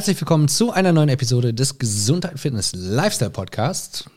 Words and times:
Herzlich 0.00 0.18
willkommen 0.18 0.48
zu 0.48 0.72
einer 0.72 0.92
neuen 0.92 1.10
Episode 1.10 1.52
des 1.52 1.76
Gesundheit 1.76 2.40
Fitness 2.40 2.72
Lifestyle 2.74 3.30
Podcasts. 3.30 4.08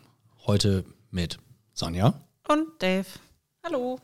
Heute 0.46 0.86
mit 1.12 1.40
Sonja. 1.74 2.14
Und 2.48 2.68
Dave. 2.80 3.06
Hallo. 3.66 4.00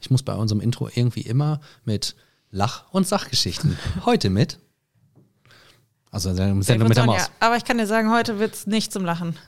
Ich 0.00 0.10
muss 0.10 0.22
bei 0.22 0.34
unserem 0.34 0.60
Intro 0.60 0.90
irgendwie 0.94 1.22
immer 1.22 1.60
mit 1.86 2.14
Lach- 2.50 2.92
und 2.92 3.08
Sachgeschichten. 3.08 3.78
Heute 4.04 4.28
mit. 4.28 4.58
Also 6.10 6.34
Sendung 6.34 6.58
mit 6.58 6.68
der 6.68 6.76
Sonja. 6.76 7.06
Maus. 7.06 7.30
Aber 7.40 7.56
ich 7.56 7.64
kann 7.64 7.78
dir 7.78 7.86
sagen, 7.86 8.12
heute 8.12 8.38
wird 8.38 8.52
es 8.52 8.66
nicht 8.66 8.92
zum 8.92 9.06
Lachen. 9.06 9.38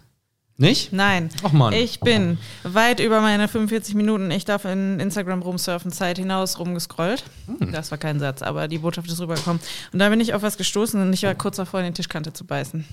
Nicht? 0.58 0.92
Nein. 0.92 1.28
Ach 1.42 1.52
Mann. 1.52 1.74
Ich 1.74 2.00
bin 2.00 2.38
weit 2.62 3.00
über 3.00 3.20
meine 3.20 3.46
45 3.46 3.94
Minuten, 3.94 4.30
ich 4.30 4.46
darf 4.46 4.64
in 4.64 4.98
Instagram 5.00 5.42
rumsurfen, 5.42 5.92
Zeit 5.92 6.16
hinaus 6.16 6.58
rumgescrollt. 6.58 7.24
Hm. 7.46 7.72
Das 7.72 7.90
war 7.90 7.98
kein 7.98 8.18
Satz, 8.20 8.40
aber 8.40 8.66
die 8.66 8.78
Botschaft 8.78 9.10
ist 9.10 9.20
rübergekommen. 9.20 9.60
Und 9.92 9.98
da 9.98 10.08
bin 10.08 10.20
ich 10.20 10.32
auf 10.32 10.40
was 10.40 10.56
gestoßen 10.56 11.00
und 11.00 11.12
ich 11.12 11.24
war 11.24 11.34
kurz 11.34 11.56
davor, 11.56 11.80
in 11.80 11.86
die 11.86 11.92
Tischkante 11.92 12.32
zu 12.32 12.46
beißen. 12.46 12.86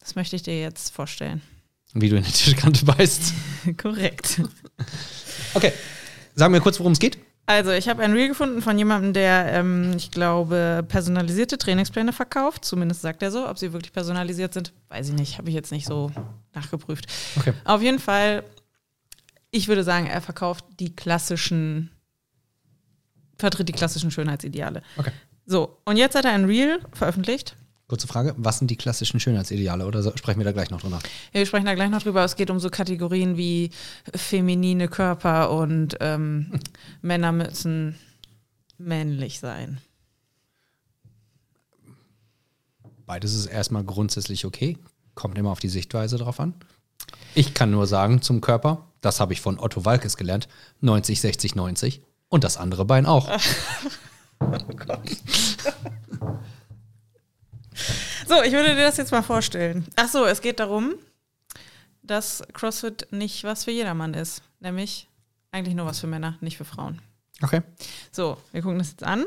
Das 0.00 0.16
möchte 0.16 0.34
ich 0.34 0.42
dir 0.42 0.60
jetzt 0.60 0.92
vorstellen. 0.92 1.40
Wie 1.94 2.08
du 2.08 2.16
in 2.16 2.24
die 2.24 2.32
Tischkante 2.32 2.84
beißt. 2.84 3.32
Korrekt. 3.76 4.40
Okay. 5.54 5.72
Sagen 6.34 6.52
wir 6.52 6.60
kurz, 6.60 6.78
worum 6.80 6.92
es 6.92 6.98
geht. 6.98 7.18
Also, 7.50 7.72
ich 7.72 7.88
habe 7.88 8.00
ein 8.04 8.12
Reel 8.12 8.28
gefunden 8.28 8.62
von 8.62 8.78
jemandem, 8.78 9.12
der, 9.12 9.52
ähm, 9.52 9.94
ich 9.96 10.12
glaube, 10.12 10.84
personalisierte 10.86 11.58
Trainingspläne 11.58 12.12
verkauft. 12.12 12.64
Zumindest 12.64 13.02
sagt 13.02 13.24
er 13.24 13.32
so. 13.32 13.48
Ob 13.48 13.58
sie 13.58 13.72
wirklich 13.72 13.92
personalisiert 13.92 14.54
sind, 14.54 14.72
weiß 14.88 15.08
ich 15.08 15.14
nicht. 15.16 15.36
Habe 15.36 15.48
ich 15.48 15.56
jetzt 15.56 15.72
nicht 15.72 15.84
so 15.84 16.12
nachgeprüft. 16.54 17.08
Okay. 17.36 17.52
Auf 17.64 17.82
jeden 17.82 17.98
Fall, 17.98 18.44
ich 19.50 19.66
würde 19.66 19.82
sagen, 19.82 20.06
er 20.06 20.20
verkauft 20.20 20.64
die 20.78 20.94
klassischen, 20.94 21.90
vertritt 23.36 23.68
die 23.68 23.72
klassischen 23.72 24.12
Schönheitsideale. 24.12 24.82
Okay. 24.96 25.10
So, 25.44 25.76
und 25.84 25.96
jetzt 25.96 26.14
hat 26.14 26.26
er 26.26 26.30
ein 26.30 26.44
Reel 26.44 26.78
veröffentlicht. 26.92 27.56
Kurze 27.90 28.06
Frage: 28.06 28.36
Was 28.36 28.60
sind 28.60 28.70
die 28.70 28.76
klassischen 28.76 29.18
Schönheitsideale? 29.18 29.84
Oder 29.84 30.16
sprechen 30.16 30.38
wir 30.38 30.44
da 30.44 30.52
gleich 30.52 30.70
noch 30.70 30.80
drüber? 30.80 31.00
Ja, 31.32 31.40
wir 31.40 31.46
sprechen 31.46 31.66
da 31.66 31.74
gleich 31.74 31.90
noch 31.90 32.00
drüber. 32.00 32.22
Es 32.22 32.36
geht 32.36 32.48
um 32.48 32.60
so 32.60 32.70
Kategorien 32.70 33.36
wie 33.36 33.72
feminine 34.14 34.86
Körper 34.86 35.50
und 35.50 35.96
ähm, 35.98 36.60
Männer 37.02 37.32
müssen 37.32 37.96
männlich 38.78 39.40
sein. 39.40 39.80
Beides 43.06 43.34
ist 43.34 43.46
erstmal 43.46 43.82
grundsätzlich 43.82 44.44
okay. 44.44 44.78
Kommt 45.16 45.36
immer 45.36 45.50
auf 45.50 45.58
die 45.58 45.68
Sichtweise 45.68 46.16
drauf 46.16 46.38
an. 46.38 46.54
Ich 47.34 47.54
kann 47.54 47.72
nur 47.72 47.88
sagen 47.88 48.22
zum 48.22 48.40
Körper, 48.40 48.86
das 49.00 49.18
habe 49.18 49.32
ich 49.32 49.40
von 49.40 49.58
Otto 49.58 49.84
Walkes 49.84 50.16
gelernt, 50.16 50.46
90, 50.80 51.20
60, 51.20 51.56
90 51.56 52.02
und 52.28 52.44
das 52.44 52.56
andere 52.56 52.84
Bein 52.84 53.04
auch. 53.04 53.28
So, 58.30 58.44
ich 58.44 58.52
würde 58.52 58.76
dir 58.76 58.84
das 58.84 58.96
jetzt 58.96 59.10
mal 59.10 59.22
vorstellen. 59.22 59.84
Ach 59.96 60.08
so, 60.08 60.24
es 60.24 60.40
geht 60.40 60.60
darum, 60.60 60.94
dass 62.00 62.44
CrossFit 62.52 63.08
nicht 63.10 63.42
was 63.42 63.64
für 63.64 63.72
jedermann 63.72 64.14
ist. 64.14 64.44
Nämlich 64.60 65.08
eigentlich 65.50 65.74
nur 65.74 65.84
was 65.84 65.98
für 65.98 66.06
Männer, 66.06 66.38
nicht 66.40 66.56
für 66.56 66.64
Frauen. 66.64 67.02
Okay. 67.42 67.62
So, 68.12 68.38
wir 68.52 68.62
gucken 68.62 68.78
das 68.78 68.92
jetzt 68.92 69.02
an. 69.02 69.26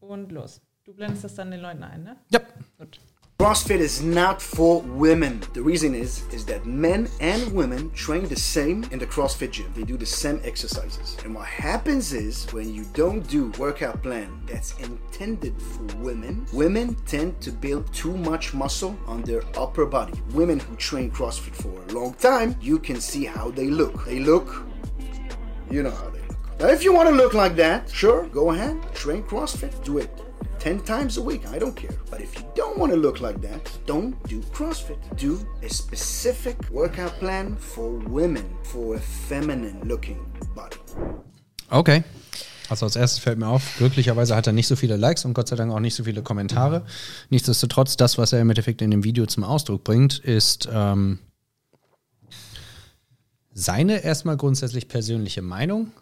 Und 0.00 0.30
los. 0.30 0.60
Du 0.84 0.92
blendest 0.92 1.24
das 1.24 1.34
dann 1.34 1.50
den 1.50 1.60
Leuten 1.60 1.82
ein, 1.82 2.02
ne? 2.02 2.16
Ja. 2.28 2.40
Gut. 2.76 3.00
CrossFit 3.38 3.80
is 3.80 4.02
not 4.02 4.40
for 4.40 4.80
women. 4.80 5.42
The 5.52 5.60
reason 5.60 5.94
is 5.94 6.24
is 6.32 6.46
that 6.46 6.64
men 6.64 7.06
and 7.20 7.52
women 7.52 7.90
train 7.90 8.26
the 8.26 8.34
same 8.34 8.84
in 8.90 8.98
the 8.98 9.06
CrossFit 9.06 9.50
gym. 9.50 9.70
They 9.76 9.82
do 9.82 9.98
the 9.98 10.06
same 10.06 10.40
exercises. 10.42 11.18
And 11.22 11.34
what 11.34 11.46
happens 11.46 12.14
is 12.14 12.50
when 12.54 12.72
you 12.72 12.86
don't 12.94 13.28
do 13.28 13.52
workout 13.58 14.02
plan 14.02 14.40
that's 14.46 14.72
intended 14.78 15.60
for 15.60 15.84
women, 15.98 16.46
women 16.54 16.94
tend 17.04 17.38
to 17.42 17.52
build 17.52 17.92
too 17.92 18.16
much 18.16 18.54
muscle 18.54 18.96
on 19.06 19.20
their 19.20 19.42
upper 19.58 19.84
body. 19.84 20.18
Women 20.32 20.58
who 20.58 20.74
train 20.76 21.10
CrossFit 21.10 21.54
for 21.54 21.82
a 21.82 21.92
long 21.92 22.14
time, 22.14 22.56
you 22.58 22.78
can 22.78 23.02
see 23.02 23.26
how 23.26 23.50
they 23.50 23.66
look. 23.66 24.06
They 24.06 24.20
look 24.20 24.64
you 25.70 25.82
know 25.82 25.90
how 25.90 26.08
they 26.08 26.20
look. 26.20 26.60
Now, 26.60 26.68
if 26.68 26.82
you 26.82 26.94
want 26.94 27.10
to 27.10 27.14
look 27.14 27.34
like 27.34 27.54
that, 27.56 27.90
sure, 27.90 28.28
go 28.28 28.52
ahead, 28.52 28.80
train 28.94 29.24
CrossFit, 29.24 29.84
do 29.84 29.98
it 29.98 30.10
10 30.66 30.80
times 30.80 31.16
a 31.16 31.22
week, 31.22 31.42
I 31.54 31.60
don't 31.60 31.76
care. 31.76 31.96
But 32.10 32.20
if 32.20 32.34
you 32.34 32.44
don't 32.56 32.76
want 32.76 32.90
to 32.90 32.98
look 32.98 33.20
like 33.20 33.40
that, 33.40 33.70
don't 33.86 34.16
do 34.28 34.40
CrossFit. 34.52 34.98
Do 35.16 35.38
a 35.62 35.68
specific 35.68 36.56
workout 36.72 37.12
plan 37.20 37.56
for 37.56 38.00
women, 38.08 38.44
for 38.64 38.96
a 38.96 38.98
feminine 38.98 39.78
looking 39.84 40.18
body. 40.56 40.78
Okay. 41.70 42.02
Also 42.68 42.84
als 42.84 42.96
erstes 42.96 43.20
fällt 43.20 43.38
mir 43.38 43.46
auf, 43.46 43.76
glücklicherweise 43.78 44.34
hat 44.34 44.48
er 44.48 44.52
nicht 44.52 44.66
so 44.66 44.74
viele 44.74 44.96
Likes 44.96 45.24
und 45.24 45.34
Gott 45.34 45.46
sei 45.46 45.54
Dank 45.54 45.72
auch 45.72 45.78
nicht 45.78 45.94
so 45.94 46.02
viele 46.02 46.24
Kommentare. 46.24 46.84
Nichtsdestotrotz, 47.30 47.96
das, 47.96 48.18
was 48.18 48.32
er 48.32 48.40
im 48.40 48.50
Endeffekt 48.50 48.82
in 48.82 48.90
dem 48.90 49.04
Video 49.04 49.24
zum 49.26 49.44
Ausdruck 49.44 49.84
bringt, 49.84 50.18
ist 50.18 50.68
ähm, 50.72 51.20
seine 53.54 54.02
erstmal 54.02 54.36
grundsätzlich 54.36 54.88
persönliche 54.88 55.42
Meinung, 55.42 55.92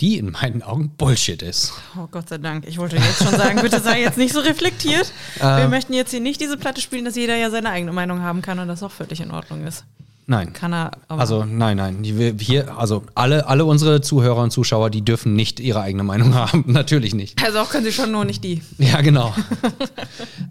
die 0.00 0.18
in 0.18 0.30
meinen 0.30 0.62
Augen 0.62 0.90
Bullshit 0.90 1.42
ist. 1.42 1.72
Oh 1.96 2.08
Gott 2.10 2.28
sei 2.28 2.38
Dank. 2.38 2.66
Ich 2.66 2.78
wollte 2.78 2.96
jetzt 2.96 3.22
schon 3.22 3.36
sagen, 3.36 3.60
bitte 3.60 3.80
sei 3.80 4.00
jetzt 4.00 4.18
nicht 4.18 4.32
so 4.32 4.40
reflektiert. 4.40 5.12
Wir 5.40 5.68
möchten 5.68 5.92
jetzt 5.92 6.10
hier 6.10 6.20
nicht 6.20 6.40
diese 6.40 6.56
Platte 6.56 6.80
spielen, 6.80 7.04
dass 7.04 7.16
jeder 7.16 7.36
ja 7.36 7.50
seine 7.50 7.70
eigene 7.70 7.92
Meinung 7.92 8.20
haben 8.20 8.42
kann 8.42 8.58
und 8.58 8.68
das 8.68 8.82
auch 8.82 8.90
völlig 8.90 9.20
in 9.20 9.30
Ordnung 9.30 9.66
ist. 9.66 9.84
Nein. 10.26 10.52
Kann 10.52 10.72
er. 10.72 10.92
Also 11.08 11.44
nein, 11.44 11.76
nein. 11.76 12.02
Die 12.02 12.34
Hier, 12.38 12.78
also 12.78 13.02
alle, 13.14 13.46
alle 13.46 13.64
unsere 13.64 14.00
Zuhörer 14.00 14.42
und 14.42 14.50
Zuschauer, 14.50 14.88
die 14.88 15.02
dürfen 15.02 15.34
nicht 15.34 15.58
ihre 15.58 15.80
eigene 15.80 16.04
Meinung 16.04 16.34
haben. 16.36 16.64
Natürlich 16.68 17.14
nicht. 17.14 17.42
also 17.44 17.58
auch 17.58 17.70
können 17.70 17.84
sie 17.84 17.92
schon, 17.92 18.12
nur 18.12 18.24
nicht 18.24 18.42
die. 18.44 18.62
Ja, 18.78 19.00
genau. 19.00 19.34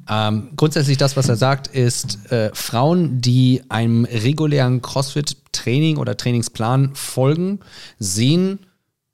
ähm, 0.09 0.49
grundsätzlich 0.55 0.97
das, 0.97 1.15
was 1.17 1.29
er 1.29 1.35
sagt, 1.35 1.67
ist, 1.67 2.31
äh, 2.31 2.51
Frauen, 2.53 3.21
die 3.21 3.63
einem 3.69 4.05
regulären 4.05 4.81
CrossFit-Training 4.81 5.97
oder 5.97 6.17
Trainingsplan 6.17 6.91
folgen, 6.93 7.59
sehen, 7.97 8.59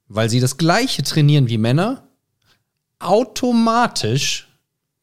weil 0.08 0.30
sie 0.30 0.40
das 0.40 0.56
gleiche 0.58 1.04
trainieren 1.04 1.50
wie 1.50 1.58
Männer, 1.58 2.04
automatisch 3.00 4.48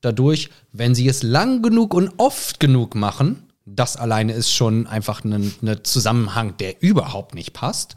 dadurch, 0.00 0.48
wenn 0.72 0.94
sie 0.94 1.08
es 1.08 1.22
lang 1.22 1.60
genug 1.62 1.92
und 1.94 2.12
oft 2.18 2.60
genug 2.60 2.94
machen, 2.94 3.42
das 3.66 3.96
alleine 3.96 4.32
ist 4.34 4.52
schon 4.52 4.86
einfach 4.86 5.24
ein 5.24 5.52
ein 5.62 5.80
Zusammenhang, 5.84 6.56
der 6.58 6.82
überhaupt 6.82 7.34
nicht 7.34 7.52
passt, 7.54 7.94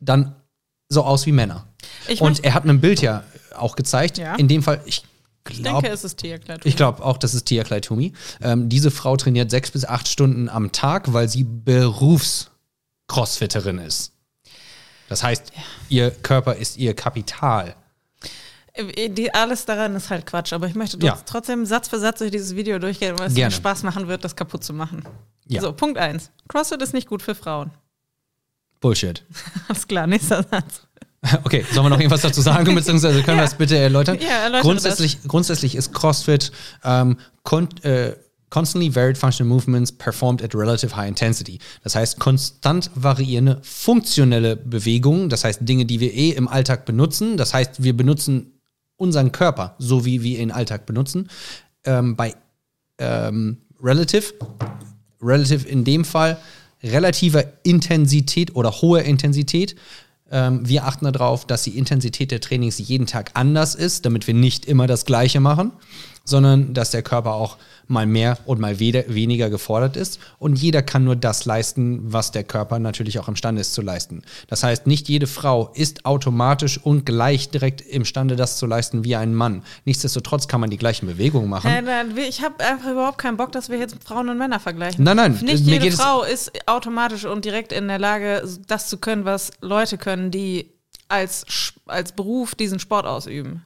dann 0.00 0.36
so 0.88 1.02
aus 1.02 1.26
wie 1.26 1.32
Männer. 1.32 1.66
Ich 2.08 2.20
und 2.20 2.28
möchte- 2.30 2.44
er 2.44 2.54
hat 2.54 2.64
ein 2.64 2.80
Bild 2.80 3.00
ja 3.02 3.24
auch 3.56 3.74
gezeigt. 3.76 4.18
Ja. 4.18 4.34
In 4.36 4.46
dem 4.48 4.62
Fall, 4.62 4.80
ich 4.86 5.02
Ich 5.50 5.60
glaube, 5.62 5.82
denke, 5.82 5.94
es 5.94 6.04
ist 6.04 6.16
Tia 6.18 6.38
Kleid. 6.38 6.64
ich 6.64 6.76
glaube 6.76 7.04
auch, 7.04 7.18
das 7.18 7.34
ist 7.34 7.44
Tia 7.46 7.64
Kleitumi. 7.64 8.12
Ähm, 8.40 8.68
diese 8.68 8.90
Frau 8.92 9.16
trainiert 9.16 9.50
sechs 9.50 9.70
bis 9.72 9.84
acht 9.84 10.06
Stunden 10.08 10.48
am 10.48 10.70
Tag, 10.72 11.12
weil 11.12 11.28
sie 11.28 11.44
Berufs-Crossfitterin 11.44 13.78
ist. 13.78 14.12
Das 15.08 15.22
heißt, 15.22 15.52
ihr 15.88 16.10
Körper 16.10 16.54
ist 16.56 16.76
ihr 16.76 16.94
Kapital. 16.94 17.74
Äh, 18.72 19.08
Die, 19.10 19.32
alles 19.34 19.64
daran 19.66 19.94
ist 19.96 20.10
halt 20.10 20.26
Quatsch, 20.26 20.52
aber 20.52 20.66
ich 20.66 20.74
möchte 20.74 20.98
Ja. 21.04 21.18
trotzdem 21.26 21.66
Satz 21.66 21.88
für 21.88 21.98
Satz 21.98 22.18
durch 22.18 22.30
dieses 22.30 22.54
Video 22.56 22.78
durchgehen, 22.78 23.18
weil 23.18 23.28
es 23.28 23.34
mir. 23.34 23.50
Spaß 23.50 23.82
machen 23.82 24.08
wird, 24.08 24.24
das 24.24 24.34
kaputt 24.36 24.64
zu 24.64 24.72
machen. 24.72 25.04
Ja. 25.46 25.60
So, 25.60 25.72
Punkt 25.72 25.98
1. 25.98 26.30
CrossFit 26.48 26.80
ist 26.82 26.94
nicht 26.94 27.08
gut 27.08 27.22
für 27.22 27.34
Frauen. 27.34 27.70
Bullshit. 28.80 29.22
Alles 29.68 29.86
klar, 29.86 30.06
nächster 30.06 30.42
Satz. 30.42 30.82
Okay, 31.42 31.64
sollen 31.72 31.86
wir 31.86 31.88
noch 31.88 31.98
irgendwas 31.98 32.20
dazu 32.20 32.42
sagen, 32.42 32.74
beziehungsweise 32.74 33.22
können 33.22 33.38
wir 33.38 33.44
Ja. 33.44 33.48
das 33.48 33.54
bitte 33.54 33.78
erläutern? 33.78 34.18
Ja, 34.20 34.28
erläutere 34.42 34.60
grundsätzlich, 34.60 35.22
grundsätzlich 35.26 35.74
ist 35.74 35.94
CrossFit 35.94 36.52
ähm, 36.84 37.16
kon 37.42 37.66
äh, 37.82 38.12
constantly 38.54 38.88
varied 38.88 39.18
functional 39.18 39.52
movements 39.52 39.90
performed 39.90 40.40
at 40.40 40.54
relative 40.54 40.94
high 40.94 41.08
intensity. 41.08 41.58
Das 41.82 41.96
heißt, 41.96 42.20
konstant 42.20 42.88
variierende 42.94 43.58
funktionelle 43.62 44.54
Bewegungen, 44.54 45.28
das 45.28 45.42
heißt 45.42 45.60
Dinge, 45.62 45.86
die 45.86 45.98
wir 45.98 46.14
eh 46.14 46.30
im 46.30 46.46
Alltag 46.46 46.84
benutzen. 46.84 47.36
Das 47.36 47.52
heißt, 47.52 47.82
wir 47.82 47.96
benutzen 47.96 48.52
unseren 48.96 49.32
Körper, 49.32 49.74
so 49.80 50.04
wie 50.04 50.22
wir 50.22 50.38
ihn 50.38 50.50
im 50.50 50.54
Alltag 50.54 50.86
benutzen, 50.86 51.28
ähm, 51.84 52.14
bei 52.14 52.36
ähm, 52.98 53.56
relative, 53.82 54.34
relative 55.20 55.66
in 55.66 55.82
dem 55.82 56.04
Fall 56.04 56.38
relativer 56.80 57.44
Intensität 57.64 58.54
oder 58.54 58.70
hoher 58.70 59.02
Intensität. 59.02 59.74
Ähm, 60.30 60.60
wir 60.68 60.84
achten 60.84 61.12
darauf, 61.12 61.44
dass 61.44 61.64
die 61.64 61.76
Intensität 61.76 62.30
der 62.30 62.40
Trainings 62.40 62.78
jeden 62.78 63.06
Tag 63.06 63.32
anders 63.34 63.74
ist, 63.74 64.06
damit 64.06 64.28
wir 64.28 64.34
nicht 64.34 64.64
immer 64.66 64.86
das 64.86 65.06
Gleiche 65.06 65.40
machen, 65.40 65.72
sondern 66.24 66.74
dass 66.74 66.90
der 66.90 67.02
Körper 67.02 67.34
auch 67.34 67.58
mal 67.86 68.06
mehr 68.06 68.38
und 68.46 68.60
mal 68.60 68.80
weniger 68.80 69.50
gefordert 69.50 69.96
ist. 69.96 70.18
Und 70.38 70.56
jeder 70.56 70.82
kann 70.82 71.04
nur 71.04 71.16
das 71.16 71.44
leisten, 71.44 72.00
was 72.12 72.30
der 72.32 72.44
Körper 72.44 72.78
natürlich 72.78 73.18
auch 73.18 73.28
imstande 73.28 73.60
ist 73.60 73.74
zu 73.74 73.82
leisten. 73.82 74.22
Das 74.48 74.62
heißt, 74.62 74.86
nicht 74.86 75.08
jede 75.08 75.26
Frau 75.26 75.70
ist 75.74 76.06
automatisch 76.06 76.78
und 76.78 77.04
gleich 77.04 77.50
direkt 77.50 77.82
imstande, 77.82 78.36
das 78.36 78.56
zu 78.56 78.66
leisten 78.66 79.04
wie 79.04 79.16
ein 79.16 79.34
Mann. 79.34 79.62
Nichtsdestotrotz 79.84 80.48
kann 80.48 80.60
man 80.60 80.70
die 80.70 80.78
gleichen 80.78 81.06
Bewegungen 81.06 81.48
machen. 81.48 81.70
Äh, 81.70 81.82
nein, 81.82 82.16
ich 82.16 82.42
habe 82.42 82.64
einfach 82.64 82.90
überhaupt 82.90 83.18
keinen 83.18 83.36
Bock, 83.36 83.52
dass 83.52 83.68
wir 83.68 83.78
jetzt 83.78 83.96
Frauen 84.02 84.28
und 84.30 84.38
Männer 84.38 84.60
vergleichen. 84.60 85.04
Nein, 85.04 85.16
nein, 85.16 85.38
Nicht 85.42 85.66
jede 85.66 85.92
Frau 85.92 86.22
ist 86.22 86.52
automatisch 86.66 87.26
und 87.26 87.44
direkt 87.44 87.72
in 87.72 87.88
der 87.88 87.98
Lage, 87.98 88.48
das 88.66 88.88
zu 88.88 88.96
können, 88.96 89.24
was 89.24 89.50
Leute 89.60 89.98
können, 89.98 90.30
die 90.30 90.70
als, 91.08 91.74
als 91.86 92.12
Beruf 92.12 92.54
diesen 92.54 92.78
Sport 92.78 93.06
ausüben. 93.06 93.64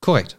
Korrekt. 0.00 0.36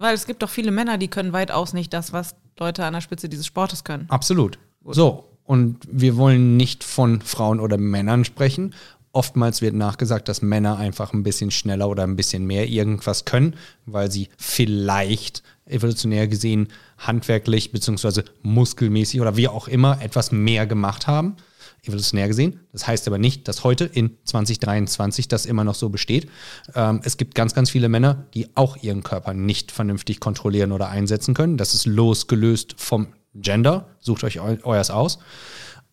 Weil 0.00 0.14
es 0.14 0.26
gibt 0.26 0.42
doch 0.42 0.48
viele 0.48 0.70
Männer, 0.70 0.96
die 0.96 1.08
können 1.08 1.34
weitaus 1.34 1.74
nicht 1.74 1.92
das, 1.92 2.14
was 2.14 2.34
Leute 2.58 2.86
an 2.86 2.94
der 2.94 3.02
Spitze 3.02 3.28
dieses 3.28 3.44
Sportes 3.44 3.84
können. 3.84 4.06
Absolut. 4.08 4.58
So, 4.82 5.28
und 5.44 5.76
wir 5.90 6.16
wollen 6.16 6.56
nicht 6.56 6.84
von 6.84 7.20
Frauen 7.20 7.60
oder 7.60 7.76
Männern 7.76 8.24
sprechen. 8.24 8.74
Oftmals 9.12 9.60
wird 9.60 9.74
nachgesagt, 9.74 10.28
dass 10.28 10.40
Männer 10.40 10.78
einfach 10.78 11.12
ein 11.12 11.22
bisschen 11.22 11.50
schneller 11.50 11.86
oder 11.86 12.04
ein 12.04 12.16
bisschen 12.16 12.46
mehr 12.46 12.66
irgendwas 12.66 13.26
können, 13.26 13.56
weil 13.84 14.10
sie 14.10 14.30
vielleicht 14.38 15.42
evolutionär 15.66 16.28
gesehen 16.28 16.68
handwerklich 16.96 17.70
beziehungsweise 17.70 18.24
muskelmäßig 18.42 19.20
oder 19.20 19.36
wie 19.36 19.48
auch 19.48 19.68
immer 19.68 20.00
etwas 20.00 20.32
mehr 20.32 20.66
gemacht 20.66 21.08
haben. 21.08 21.36
Evolutionär 21.82 22.28
gesehen. 22.28 22.60
Das 22.72 22.86
heißt 22.86 23.06
aber 23.06 23.18
nicht, 23.18 23.48
dass 23.48 23.64
heute 23.64 23.84
in 23.84 24.16
2023 24.24 25.28
das 25.28 25.46
immer 25.46 25.64
noch 25.64 25.74
so 25.74 25.88
besteht. 25.88 26.28
Ähm, 26.74 27.00
es 27.04 27.16
gibt 27.16 27.34
ganz, 27.34 27.54
ganz 27.54 27.70
viele 27.70 27.88
Männer, 27.88 28.26
die 28.34 28.48
auch 28.56 28.76
ihren 28.76 29.02
Körper 29.02 29.34
nicht 29.34 29.72
vernünftig 29.72 30.20
kontrollieren 30.20 30.72
oder 30.72 30.88
einsetzen 30.88 31.34
können. 31.34 31.56
Das 31.56 31.74
ist 31.74 31.86
losgelöst 31.86 32.74
vom 32.76 33.08
Gender. 33.34 33.88
Sucht 34.00 34.24
euch 34.24 34.40
eu 34.40 34.56
euers 34.64 34.90
aus. 34.90 35.18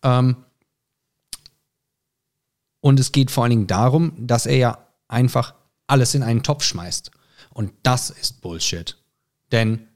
Ähm, 0.04 0.38
und 2.81 3.00
es 3.00 3.12
geht 3.12 3.31
vor 3.31 3.44
allen 3.44 3.51
Dingen 3.51 3.68
darum, 3.68 4.13
dass 4.18 4.45
er 4.45 4.57
ja 4.57 4.78
einfach 5.07 5.56
alles 5.88 6.13
in 6.13 6.24
einen 6.24 6.44
Topf 6.44 6.63
schmeißt. 6.63 7.12
Und 7.54 7.74
das 7.83 8.10
ist 8.10 8.42
Bullshit. 8.42 8.98
Denn 9.51 9.88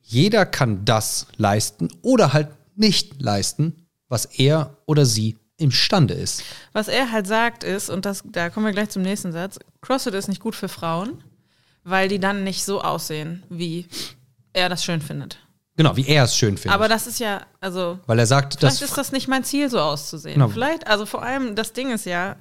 jeder 0.00 0.46
kann 0.46 0.84
das 0.84 1.26
leisten 1.36 1.88
oder 2.02 2.32
halt 2.32 2.50
nicht 2.76 3.20
leisten, 3.20 3.85
was 4.08 4.24
er 4.24 4.76
oder 4.86 5.06
sie 5.06 5.36
imstande 5.58 6.14
ist. 6.14 6.42
Was 6.72 6.88
er 6.88 7.10
halt 7.10 7.26
sagt 7.26 7.64
ist, 7.64 7.88
und 7.88 8.04
das, 8.04 8.22
da 8.24 8.50
kommen 8.50 8.66
wir 8.66 8.72
gleich 8.72 8.90
zum 8.90 9.02
nächsten 9.02 9.32
Satz, 9.32 9.58
CrossFit 9.80 10.14
ist 10.14 10.28
nicht 10.28 10.42
gut 10.42 10.54
für 10.54 10.68
Frauen, 10.68 11.22
weil 11.84 12.08
die 12.08 12.20
dann 12.20 12.44
nicht 12.44 12.64
so 12.64 12.82
aussehen, 12.82 13.42
wie 13.48 13.86
er 14.52 14.68
das 14.68 14.84
schön 14.84 15.00
findet. 15.00 15.38
Genau, 15.76 15.96
wie 15.96 16.06
er 16.06 16.24
es 16.24 16.36
schön 16.36 16.56
findet. 16.56 16.74
Aber 16.74 16.88
das 16.88 17.06
ist 17.06 17.20
ja, 17.20 17.42
also, 17.60 17.98
Weil 18.06 18.18
er 18.18 18.26
sagt, 18.26 18.56
vielleicht 18.58 18.80
ist 18.80 18.96
das 18.96 19.12
nicht 19.12 19.28
mein 19.28 19.44
Ziel, 19.44 19.68
so 19.70 19.78
auszusehen. 19.78 20.34
Genau. 20.34 20.48
Vielleicht, 20.48 20.86
also 20.86 21.04
vor 21.04 21.22
allem, 21.22 21.54
das 21.54 21.74
Ding 21.74 21.90
ist 21.90 22.06
ja, 22.06 22.36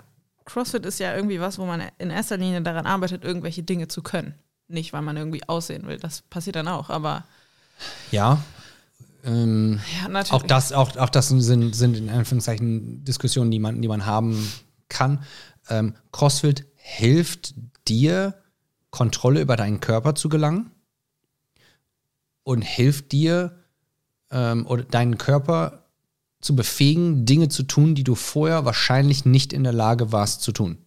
CrossFit 0.46 0.86
ist 0.86 1.00
ja 1.00 1.16
irgendwie 1.16 1.40
was, 1.40 1.58
wo 1.58 1.66
man 1.66 1.84
in 1.98 2.12
erster 2.12 2.38
Linie 2.38 2.62
daran 2.62 2.86
arbeitet, 2.86 3.24
irgendwelche 3.24 3.64
Dinge 3.64 3.88
zu 3.88 4.02
können. 4.02 4.36
Nicht, 4.68 4.94
weil 4.94 5.02
man 5.02 5.18
irgendwie 5.18 5.48
aussehen 5.48 5.86
will. 5.86 5.98
Das 5.98 6.22
passiert 6.22 6.56
dann 6.56 6.68
auch, 6.68 6.90
aber 6.90 7.24
ja, 8.12 8.42
ähm, 9.26 9.80
ja, 10.02 10.08
natürlich. 10.08 10.32
auch 10.32 10.44
das, 10.44 10.72
auch, 10.72 10.96
auch 10.98 11.10
das 11.10 11.30
sind, 11.30 11.76
sind 11.76 11.98
in 11.98 12.10
Anführungszeichen 12.10 13.04
Diskussionen, 13.04 13.52
die 13.52 13.60
man, 13.60 13.82
die 13.82 13.88
man 13.88 14.06
haben 14.06 14.52
kann. 14.88 15.24
Ähm, 15.70 15.96
CrossFit 16.12 16.66
hilft 16.76 17.56
dir, 17.88 18.36
Kontrolle 18.92 19.42
über 19.42 19.56
deinen 19.58 19.80
Körper 19.80 20.16
zu 20.16 20.30
gelangen 20.30 20.72
und 22.44 22.62
hilft 22.62 23.12
dir, 23.12 23.60
ähm, 24.32 24.66
oder 24.68 24.84
deinen 24.84 25.18
Körper 25.18 25.86
zu 26.40 26.56
befähigen, 26.56 27.26
Dinge 27.26 27.50
zu 27.50 27.64
tun, 27.64 27.96
die 27.96 28.04
du 28.04 28.16
vorher 28.16 28.66
wahrscheinlich 28.66 29.26
nicht 29.26 29.52
in 29.52 29.64
der 29.64 29.74
Lage 29.74 30.12
warst 30.12 30.42
zu 30.42 30.52
tun. 30.52 30.78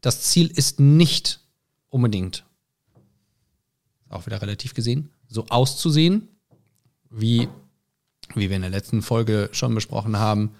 Das 0.00 0.22
Ziel 0.22 0.46
ist 0.46 0.78
nicht 0.78 1.40
unbedingt, 1.88 2.44
auch 4.08 4.26
wieder 4.26 4.40
relativ 4.40 4.74
gesehen, 4.74 5.10
so 5.28 5.46
auszusehen, 5.48 6.28
wie, 7.10 7.48
wie 8.34 8.48
wir 8.48 8.56
in 8.56 8.62
der 8.62 8.70
letzten 8.70 9.02
Folge 9.02 9.48
schon 9.52 9.74
besprochen 9.74 10.18
haben, 10.18 10.54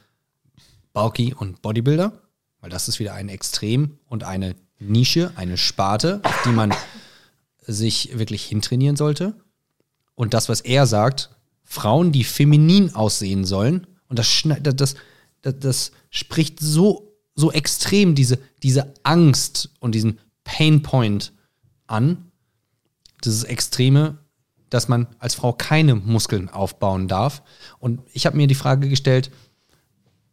Bulky 0.93 1.35
und 1.35 1.63
Bodybuilder, 1.63 2.13
weil 2.61 2.71
das 2.71 2.89
ist 2.89 2.99
wieder 2.99 3.15
ein 3.15 3.29
Extrem 3.29 3.99
und 4.07 4.25
eine 4.25 4.55
Nische, 4.79 5.33
eine 5.37 5.57
Sparte, 5.57 6.21
auf 6.23 6.43
die 6.45 6.51
man 6.51 6.73
sich 7.67 8.19
wirklich 8.19 8.45
hintrainieren 8.45 8.97
sollte. 8.97 9.35
Und 10.15 10.35
das, 10.35 10.49
was 10.49 10.61
er 10.61 10.87
sagt, 10.87 11.31
Frauen, 11.65 12.13
die 12.13 12.25
feminin 12.25 12.95
aussehen 12.95 13.45
sollen, 13.45 13.87
und 14.09 14.19
das, 14.19 14.43
das, 14.63 14.75
das, 14.75 14.95
das 15.43 15.93
spricht 16.11 16.61
so, 16.61 17.15
so 17.35 17.53
extrem 17.53 18.15
diese, 18.15 18.39
diese 18.63 18.95
Angst 19.03 19.71
und 19.81 19.95
diesen 19.95 20.19
Painpoint 20.45 21.33
an, 21.87 22.33
dieses 23.23 23.45
Extreme, 23.45 24.19
dass 24.71 24.89
man 24.89 25.07
als 25.19 25.35
Frau 25.35 25.53
keine 25.53 25.95
Muskeln 25.95 26.49
aufbauen 26.49 27.09
darf. 27.09 27.43
Und 27.79 28.01
ich 28.13 28.27
habe 28.27 28.37
mir 28.37 28.47
die 28.47 28.55
Frage 28.55 28.89
gestellt, 28.89 29.31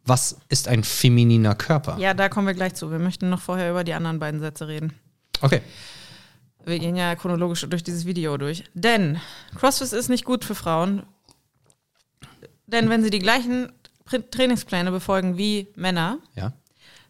was 0.04 0.38
ist 0.48 0.68
ein 0.68 0.84
femininer 0.84 1.54
Körper? 1.54 1.98
ja, 1.98 2.14
da 2.14 2.28
kommen 2.28 2.46
wir 2.46 2.54
gleich 2.54 2.74
zu. 2.74 2.90
Wir 2.90 2.98
möchten 3.00 3.28
noch 3.28 3.40
vorher 3.40 3.70
über 3.70 3.82
die 3.84 3.92
anderen 3.94 4.18
beiden 4.18 4.40
Sätze 4.40 4.68
reden. 4.68 4.92
Okay. 5.40 5.62
Wir 6.64 6.78
gehen 6.78 6.96
ja 6.96 7.14
chronologisch 7.14 7.66
durch 7.68 7.82
dieses 7.84 8.06
Video 8.06 8.36
durch. 8.36 8.64
Denn 8.74 9.20
CrossFit 9.56 9.92
ist 9.92 10.08
nicht 10.08 10.24
gut 10.24 10.44
für 10.44 10.54
Frauen. 10.54 11.02
Denn 12.66 12.88
wenn 12.90 13.02
sie 13.02 13.10
die 13.10 13.18
gleichen 13.20 13.72
Trainingspläne 14.30 14.90
befolgen 14.90 15.36
wie 15.36 15.68
Männer, 15.76 16.18
Ja. 16.34 16.52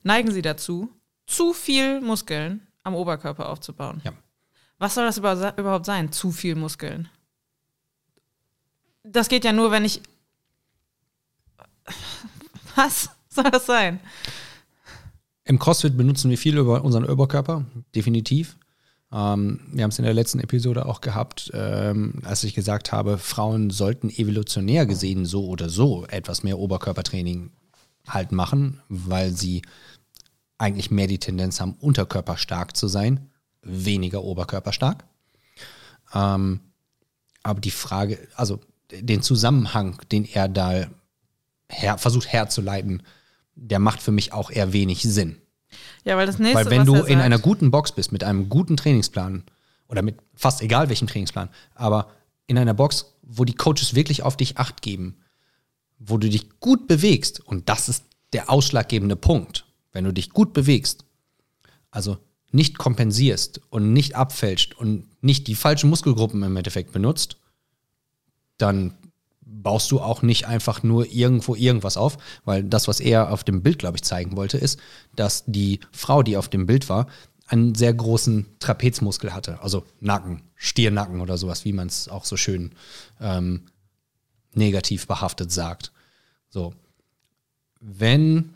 neigen 0.02 0.30
sie 0.30 0.42
dazu, 0.42 0.90
zu 1.26 1.52
viel 1.52 2.00
Muskeln 2.00 2.66
am 2.82 2.94
Oberkörper 2.94 3.48
aufzubauen. 3.48 4.00
Ja. 4.04 4.12
Was 4.78 4.94
soll 4.94 5.06
das 5.06 5.18
über- 5.18 5.56
überhaupt 5.58 5.86
sein? 5.86 6.12
Zu 6.12 6.30
viel 6.32 6.54
Muskeln. 6.54 7.08
Das 9.08 9.28
geht 9.28 9.44
ja 9.44 9.52
nur, 9.52 9.70
wenn 9.70 9.84
ich. 9.84 10.00
Was 12.74 13.08
soll 13.28 13.50
das 13.50 13.66
sein? 13.66 14.00
Im 15.44 15.58
CrossFit 15.58 15.96
benutzen 15.96 16.28
wir 16.28 16.38
viel 16.38 16.58
über 16.58 16.82
unseren 16.82 17.04
Oberkörper, 17.04 17.64
definitiv. 17.94 18.58
Ähm, 19.12 19.60
wir 19.72 19.84
haben 19.84 19.90
es 19.90 19.98
in 19.98 20.04
der 20.04 20.14
letzten 20.14 20.40
Episode 20.40 20.86
auch 20.86 21.00
gehabt, 21.00 21.52
ähm, 21.54 22.20
als 22.24 22.42
ich 22.42 22.54
gesagt 22.54 22.90
habe, 22.90 23.18
Frauen 23.18 23.70
sollten 23.70 24.10
evolutionär 24.10 24.86
gesehen 24.86 25.24
so 25.24 25.46
oder 25.46 25.68
so 25.68 26.04
etwas 26.06 26.42
mehr 26.42 26.58
Oberkörpertraining 26.58 27.52
halt 28.08 28.32
machen, 28.32 28.82
weil 28.88 29.30
sie 29.30 29.62
eigentlich 30.58 30.90
mehr 30.90 31.06
die 31.06 31.18
Tendenz 31.18 31.60
haben, 31.60 31.76
unterkörperstark 31.78 32.76
zu 32.76 32.88
sein, 32.88 33.30
weniger 33.62 34.24
oberkörperstark. 34.24 35.04
Ähm, 36.12 36.60
aber 37.42 37.60
die 37.60 37.70
Frage, 37.70 38.18
also 38.34 38.60
den 38.90 39.22
Zusammenhang, 39.22 40.00
den 40.12 40.24
er 40.24 40.48
da 40.48 40.86
her, 41.68 41.98
versucht 41.98 42.32
herzuleiten, 42.32 43.02
der 43.54 43.78
macht 43.78 44.02
für 44.02 44.12
mich 44.12 44.32
auch 44.32 44.50
eher 44.50 44.72
wenig 44.72 45.02
Sinn. 45.02 45.36
Ja, 46.04 46.16
weil 46.16 46.26
das 46.26 46.38
nächste. 46.38 46.56
Weil 46.56 46.70
wenn 46.70 46.86
du 46.86 46.94
in 46.94 47.04
sagt- 47.04 47.22
einer 47.22 47.38
guten 47.38 47.70
Box 47.70 47.92
bist, 47.92 48.12
mit 48.12 48.22
einem 48.22 48.48
guten 48.48 48.76
Trainingsplan 48.76 49.44
oder 49.88 50.02
mit 50.02 50.16
fast 50.34 50.62
egal 50.62 50.88
welchem 50.88 51.08
Trainingsplan, 51.08 51.48
aber 51.74 52.10
in 52.46 52.58
einer 52.58 52.74
Box, 52.74 53.14
wo 53.22 53.44
die 53.44 53.54
Coaches 53.54 53.94
wirklich 53.94 54.22
auf 54.22 54.36
dich 54.36 54.58
acht 54.58 54.82
geben, 54.82 55.16
wo 55.98 56.18
du 56.18 56.28
dich 56.28 56.60
gut 56.60 56.86
bewegst, 56.86 57.40
und 57.40 57.68
das 57.68 57.88
ist 57.88 58.04
der 58.32 58.50
ausschlaggebende 58.50 59.16
Punkt, 59.16 59.64
wenn 59.92 60.04
du 60.04 60.12
dich 60.12 60.30
gut 60.30 60.52
bewegst, 60.52 61.04
also 61.90 62.18
nicht 62.52 62.78
kompensierst 62.78 63.60
und 63.70 63.92
nicht 63.92 64.14
abfälscht 64.14 64.74
und 64.74 65.06
nicht 65.22 65.48
die 65.48 65.54
falschen 65.54 65.90
Muskelgruppen 65.90 66.42
im 66.42 66.56
Endeffekt 66.56 66.92
benutzt, 66.92 67.38
dann 68.58 68.94
baust 69.46 69.90
du 69.92 70.00
auch 70.00 70.22
nicht 70.22 70.46
einfach 70.46 70.82
nur 70.82 71.06
irgendwo 71.06 71.54
irgendwas 71.54 71.96
auf, 71.96 72.18
weil 72.44 72.64
das, 72.64 72.88
was 72.88 73.00
er 73.00 73.32
auf 73.32 73.44
dem 73.44 73.62
Bild, 73.62 73.78
glaube 73.78 73.96
ich, 73.96 74.02
zeigen 74.02 74.36
wollte, 74.36 74.58
ist, 74.58 74.78
dass 75.14 75.44
die 75.46 75.80
Frau, 75.92 76.22
die 76.22 76.36
auf 76.36 76.48
dem 76.48 76.66
Bild 76.66 76.88
war, 76.88 77.06
einen 77.46 77.76
sehr 77.76 77.94
großen 77.94 78.46
Trapezmuskel 78.58 79.32
hatte, 79.32 79.60
also 79.62 79.84
Nacken, 80.00 80.42
Stirnacken 80.56 81.20
oder 81.20 81.38
sowas, 81.38 81.64
wie 81.64 81.72
man 81.72 81.86
es 81.86 82.08
auch 82.08 82.24
so 82.24 82.36
schön 82.36 82.72
ähm, 83.20 83.66
negativ 84.52 85.06
behaftet 85.06 85.52
sagt. 85.52 85.92
So, 86.48 86.74
wenn, 87.80 88.54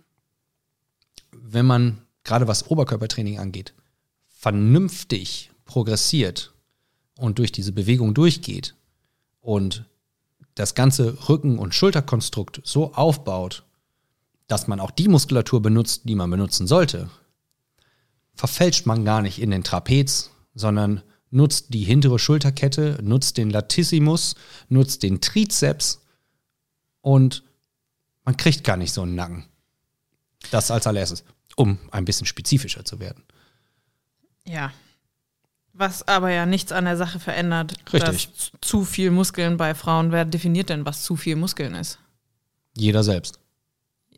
wenn 1.30 1.66
man 1.66 2.02
gerade 2.25 2.49
was 2.49 2.69
Oberkörpertraining 2.69 3.38
angeht, 3.38 3.75
vernünftig 4.28 5.52
progressiert 5.66 6.52
und 7.16 7.38
durch 7.38 7.52
diese 7.52 7.73
Bewegung 7.73 8.12
durchgeht 8.14 8.75
und 9.40 9.85
das 10.54 10.75
ganze 10.75 11.28
Rücken- 11.28 11.59
und 11.59 11.75
Schulterkonstrukt 11.75 12.61
so 12.64 12.92
aufbaut, 12.94 13.64
dass 14.47 14.66
man 14.66 14.80
auch 14.80 14.90
die 14.90 15.09
Muskulatur 15.09 15.62
benutzt, 15.62 16.02
die 16.04 16.14
man 16.14 16.30
benutzen 16.30 16.66
sollte, 16.66 17.09
verfälscht 18.35 18.87
man 18.87 19.04
gar 19.04 19.23
nicht 19.23 19.40
in 19.40 19.50
den 19.50 19.64
Trapez, 19.64 20.30
sondern 20.54 21.02
nutzt 21.30 21.73
die 21.73 21.85
hintere 21.85 22.18
Schulterkette, 22.18 22.99
nutzt 23.02 23.37
den 23.37 23.50
Latissimus, 23.50 24.35
nutzt 24.68 25.02
den 25.02 25.20
Trizeps 25.20 26.00
und 27.00 27.44
man 28.25 28.37
kriegt 28.37 28.64
gar 28.64 28.76
nicht 28.76 28.92
so 28.92 29.02
einen 29.02 29.14
Nacken. 29.14 29.47
Das 30.50 30.70
als 30.70 30.87
allererstes, 30.87 31.25
um 31.56 31.78
ein 31.90 32.04
bisschen 32.04 32.26
spezifischer 32.26 32.85
zu 32.85 32.99
werden. 32.99 33.25
Ja. 34.47 34.73
Was 35.72 36.06
aber 36.06 36.30
ja 36.30 36.46
nichts 36.46 36.72
an 36.72 36.84
der 36.84 36.96
Sache 36.96 37.20
verändert. 37.20 37.74
Richtig. 37.92 38.28
Dass 38.32 38.52
zu 38.60 38.84
viel 38.84 39.10
Muskeln 39.10 39.56
bei 39.56 39.74
Frauen, 39.74 40.12
wer 40.12 40.24
definiert 40.24 40.68
denn, 40.68 40.84
was 40.84 41.02
zu 41.02 41.16
viel 41.16 41.36
Muskeln 41.36 41.74
ist? 41.74 41.98
Jeder 42.76 43.02
selbst. 43.02 43.38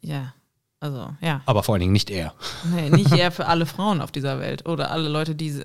Ja. 0.01 0.35
Also, 0.81 1.15
ja. 1.21 1.43
Aber 1.47 1.63
vor 1.63 1.75
allen 1.75 1.81
Dingen 1.81 1.93
nicht 1.93 2.11
er. 2.11 2.35
Nee, 2.75 2.91
nicht 2.91 3.13
eher 3.13 3.31
für 3.31 3.47
alle 3.47 3.67
Frauen 3.67 4.01
auf 4.01 4.11
dieser 4.11 4.41
Welt 4.41 4.67
oder 4.67 4.91
alle 4.91 5.09
Leute, 5.09 5.37
die. 5.37 5.63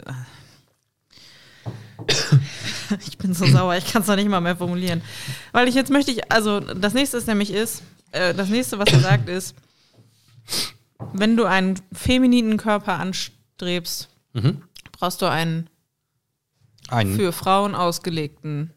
Ich 3.08 3.18
bin 3.18 3.34
so 3.34 3.48
sauer, 3.48 3.76
ich 3.76 3.92
kann 3.92 4.04
es 4.04 4.08
noch 4.08 4.16
nicht 4.16 4.30
mal 4.30 4.42
mehr 4.42 4.56
formulieren. 4.56 5.02
Weil 5.52 5.68
ich 5.68 5.74
jetzt 5.74 5.90
möchte 5.90 6.12
ich, 6.12 6.32
also 6.32 6.60
das 6.60 6.94
nächste 6.94 7.18
ist 7.18 7.28
nämlich 7.28 7.52
ist, 7.52 7.82
äh, 8.12 8.36
das 8.36 8.50
nächste, 8.50 8.78
was 8.78 8.94
er 8.94 9.00
sagt, 9.00 9.28
ist, 9.28 9.56
wenn 11.14 11.36
du 11.36 11.46
einen 11.46 11.80
femininen 11.92 12.58
Körper 12.58 13.00
anstrebst, 13.00 14.10
brauchst 14.92 15.22
du 15.22 15.26
einen 15.26 15.68
Ein, 16.90 17.16
für 17.16 17.32
Frauen 17.32 17.76
ausgelegten. 17.76 18.72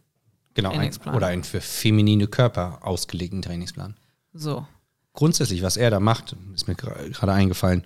genau, 0.54 0.70
ein, 0.70 0.76
Trainingsplan. 0.76 1.14
oder 1.14 1.26
einen 1.28 1.44
für 1.44 1.60
feminine 1.60 2.26
Körper 2.26 2.80
ausgelegten 2.82 3.42
Trainingsplan. 3.42 3.96
So. 4.32 4.66
Grundsätzlich, 5.12 5.62
was 5.62 5.76
er 5.76 5.90
da 5.90 6.00
macht, 6.00 6.36
ist 6.54 6.68
mir 6.68 6.74
gerade 6.74 7.32
eingefallen. 7.32 7.84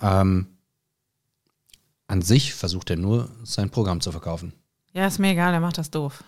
Ähm, 0.00 0.48
an 2.06 2.22
sich 2.22 2.54
versucht 2.54 2.90
er 2.90 2.96
nur, 2.96 3.30
sein 3.44 3.70
Programm 3.70 4.00
zu 4.00 4.12
verkaufen. 4.12 4.52
Ja, 4.92 5.06
ist 5.06 5.18
mir 5.18 5.30
egal, 5.30 5.54
er 5.54 5.60
macht 5.60 5.78
das 5.78 5.90
doof. 5.90 6.22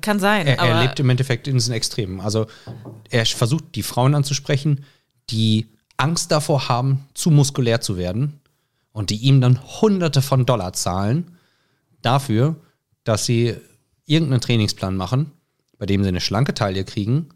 Kann 0.00 0.18
sein, 0.18 0.46
Er, 0.46 0.58
aber 0.58 0.70
er 0.70 0.82
lebt 0.82 1.00
im 1.00 1.10
Endeffekt 1.10 1.46
in 1.46 1.54
diesen 1.54 1.74
Extremen. 1.74 2.20
Also 2.20 2.46
er 3.10 3.26
versucht, 3.26 3.74
die 3.74 3.82
Frauen 3.82 4.14
anzusprechen, 4.14 4.84
die 5.28 5.68
Angst 5.98 6.32
davor 6.32 6.68
haben, 6.68 7.06
zu 7.12 7.30
muskulär 7.30 7.82
zu 7.82 7.98
werden 7.98 8.40
und 8.92 9.10
die 9.10 9.16
ihm 9.16 9.42
dann 9.42 9.60
Hunderte 9.80 10.22
von 10.22 10.46
Dollar 10.46 10.72
zahlen 10.72 11.36
dafür, 12.02 12.56
dass 13.04 13.24
sie 13.26 13.56
irgendeinen 14.06 14.40
Trainingsplan 14.40 14.96
machen, 14.96 15.32
bei 15.78 15.86
dem 15.86 16.02
sie 16.02 16.08
eine 16.08 16.20
schlanke 16.20 16.54
Taille 16.54 16.84
kriegen 16.84 17.30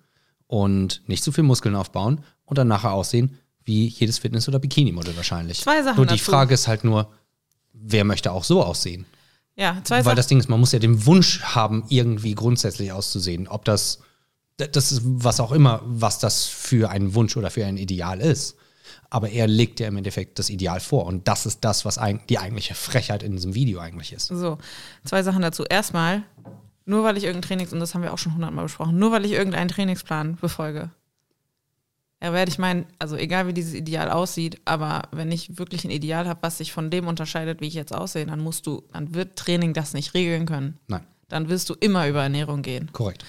und 0.47 1.03
nicht 1.07 1.23
zu 1.25 1.33
viel 1.33 1.45
Muskeln 1.45 1.75
aufbauen 1.75 2.21
und 2.45 2.59
dann 2.59 2.69
nachher 2.69 2.93
aussehen 2.93 3.39
wie 3.65 3.89
jedes 3.89 4.19
Fitness- 4.19 4.49
oder 4.49 4.61
Bikini-Model 4.61 5.17
wahrscheinlich. 5.17 5.61
Zwei 5.61 5.83
Sachen 5.83 5.97
Nur 5.97 6.07
die 6.07 6.17
dazu. 6.19 6.31
Frage 6.31 6.55
ist 6.55 6.69
halt 6.69 6.85
nur, 6.85 7.11
wer 7.73 8.05
möchte 8.05 8.31
auch 8.33 8.45
so 8.45 8.63
aussehen? 8.63 9.07
ja, 9.57 9.81
zwei 9.85 9.97
Weil 9.97 10.05
Sachen. 10.05 10.17
das 10.17 10.27
Ding 10.29 10.39
ist, 10.39 10.49
man 10.49 10.61
muss 10.61 10.73
ja 10.73 10.79
den 10.79 11.07
Wunsch 11.07 11.41
haben, 11.43 11.85
irgendwie 11.89 12.35
grundsätzlich 12.35 12.93
auszusehen. 12.93 13.49
Ob 13.49 13.65
das, 13.65 14.01
das 14.59 14.93
ist 14.93 15.01
was 15.05 15.41
auch 15.41 15.51
immer, 15.51 15.81
was 15.85 16.19
das 16.19 16.45
für 16.45 16.91
einen 16.91 17.15
Wunsch 17.15 17.37
oder 17.37 17.51
für 17.51 17.65
ein 17.65 17.79
Ideal 17.79 18.21
ist. 18.21 18.57
Aber 19.11 19.31
er 19.31 19.47
legt 19.47 19.81
ja 19.81 19.87
im 19.89 19.97
Endeffekt 19.97 20.39
das 20.39 20.51
Ideal 20.51 20.81
vor. 20.81 21.07
Und 21.07 21.29
das 21.29 21.47
ist 21.47 21.65
das, 21.65 21.85
was 21.85 21.99
die 22.29 22.39
eigentliche 22.39 22.75
Frechheit 22.75 23.23
in 23.23 23.33
diesem 23.33 23.55
Video 23.55 23.79
eigentlich 23.81 24.13
ist. 24.13 24.27
So, 24.27 24.59
zwei 25.05 25.23
Sachen 25.23 25.43
dazu. 25.43 25.65
Erstmal, 25.65 26.23
nur 26.85 27.05
weil 27.05 27.17
ich 27.17 27.25
irgendein 27.25 27.49
Trainings, 27.49 27.73
und 27.73 27.81
das 27.81 27.95
haben 27.95 28.03
wir 28.03 28.13
auch 28.13 28.19
schon 28.19 28.35
hundertmal 28.35 28.65
besprochen, 28.65 28.99
nur 28.99 29.13
weil 29.13 29.25
ich 29.25 29.33
irgendeinen 29.33 29.69
Trainingsplan 29.69 30.37
befolge. 30.37 30.91
Ja, 32.23 32.33
werde 32.33 32.51
ich 32.51 32.59
meinen, 32.59 32.87
also 32.99 33.15
egal 33.17 33.47
wie 33.47 33.53
dieses 33.53 33.75
Ideal 33.75 34.11
aussieht, 34.11 34.61
aber 34.65 35.03
wenn 35.13 35.31
ich 35.31 35.59
wirklich 35.59 35.85
ein 35.85 35.91
Ideal 35.91 36.27
habe, 36.27 36.41
was 36.43 36.59
sich 36.59 36.73
von 36.73 36.91
dem 36.91 37.07
unterscheidet, 37.09 37.61
wie 37.61 37.67
ich 37.67 37.75
jetzt 37.75 37.95
aussehe, 37.95 38.25
dann 38.25 38.41
musst 38.41 38.67
du, 38.67 38.83
dann 38.93 39.15
wird 39.15 39.37
Training 39.39 39.75
das 39.75 39.93
nicht 39.93 40.15
regeln 40.15 40.47
können. 40.47 40.79
Nein, 40.89 41.05
Dann 41.29 41.49
wirst 41.51 41.69
du 41.69 41.75
immer 41.75 42.09
über 42.09 42.23
Ernährung 42.23 42.63
gehen. 42.63 42.91
korrekt. 42.93 43.25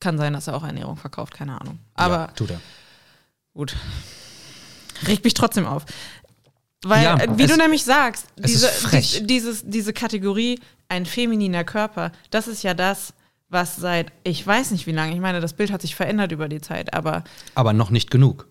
Kann 0.00 0.16
sein, 0.16 0.32
dass 0.32 0.46
er 0.46 0.54
auch 0.54 0.62
Ernährung 0.62 0.96
verkauft, 0.96 1.34
keine 1.34 1.60
Ahnung. 1.60 1.80
Aber 1.94 2.14
ja, 2.14 2.26
tut 2.28 2.50
er. 2.50 2.60
Gut. 3.52 3.74
Regt 5.06 5.24
mich 5.24 5.34
trotzdem 5.34 5.66
auf. 5.66 5.84
Weil, 6.84 7.04
Ja, 7.04 7.16
äh, 7.18 7.36
wie 7.38 7.42
es- 7.44 7.50
du 7.50 7.56
nämlich 7.56 7.84
sagst, 7.84 8.26
es 8.36 8.50
diese, 8.52 8.70
dies- 8.92 9.22
dieses, 9.26 9.62
diese 9.64 9.92
Kategorie, 9.92 10.60
ein 10.88 11.06
femininer 11.06 11.64
Körper, 11.64 12.12
das 12.30 12.46
ist 12.48 12.62
ja 12.62 12.72
das, 12.74 13.12
was 13.48 13.76
seit, 13.76 14.12
ich 14.24 14.46
weiß 14.46 14.70
nicht 14.70 14.86
wie 14.86 14.92
lange, 14.92 15.12
ich 15.14 15.20
meine, 15.20 15.40
das 15.40 15.54
Bild 15.54 15.72
hat 15.72 15.82
sich 15.82 15.94
verändert 15.96 16.32
über 16.32 16.48
die 16.48 16.60
Zeit, 16.60 16.94
aber 16.94 17.24
Aber 17.54 17.72
noch 17.72 17.90
nicht 17.90 18.10
genug. 18.10 18.46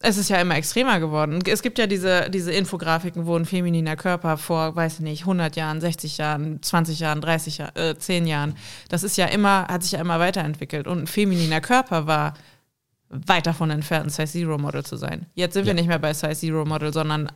es 0.00 0.16
ist 0.16 0.30
ja 0.30 0.40
immer 0.40 0.56
extremer 0.56 0.98
geworden. 1.00 1.40
Es 1.46 1.62
gibt 1.62 1.78
ja 1.78 1.86
diese, 1.86 2.28
diese 2.30 2.52
Infografiken, 2.52 3.26
wo 3.26 3.36
ein 3.36 3.44
femininer 3.44 3.96
Körper 3.96 4.36
vor, 4.36 4.74
weiß 4.76 4.94
ich 4.94 5.00
nicht, 5.00 5.22
100 5.26 5.56
Jahren, 5.56 5.80
60 5.80 6.18
Jahren, 6.18 6.62
20 6.62 7.00
Jahren, 7.00 7.20
30 7.20 7.58
Jahren, 7.58 7.76
äh, 7.76 7.96
10 7.98 8.26
Jahren, 8.26 8.56
das 8.88 9.02
ist 9.04 9.16
ja 9.16 9.26
immer, 9.26 9.66
hat 9.68 9.82
sich 9.82 9.92
ja 9.92 10.00
immer 10.00 10.18
weiterentwickelt. 10.20 10.86
Und 10.86 11.00
ein 11.02 11.06
femininer 11.06 11.60
Körper 11.60 12.06
war 12.06 12.34
weit 13.10 13.46
davon 13.46 13.70
entfernt, 13.70 14.06
ein 14.06 14.10
Size 14.10 14.26
Zero 14.32 14.58
Model 14.58 14.84
zu 14.84 14.96
sein. 14.96 15.26
Jetzt 15.34 15.54
sind 15.54 15.64
wir 15.64 15.72
Ja. 15.72 15.74
nicht 15.74 15.88
mehr 15.88 15.98
bei 15.98 16.12
Size 16.14 16.34
Zero 16.34 16.64
Model, 16.64 16.92
sondern 16.92 17.30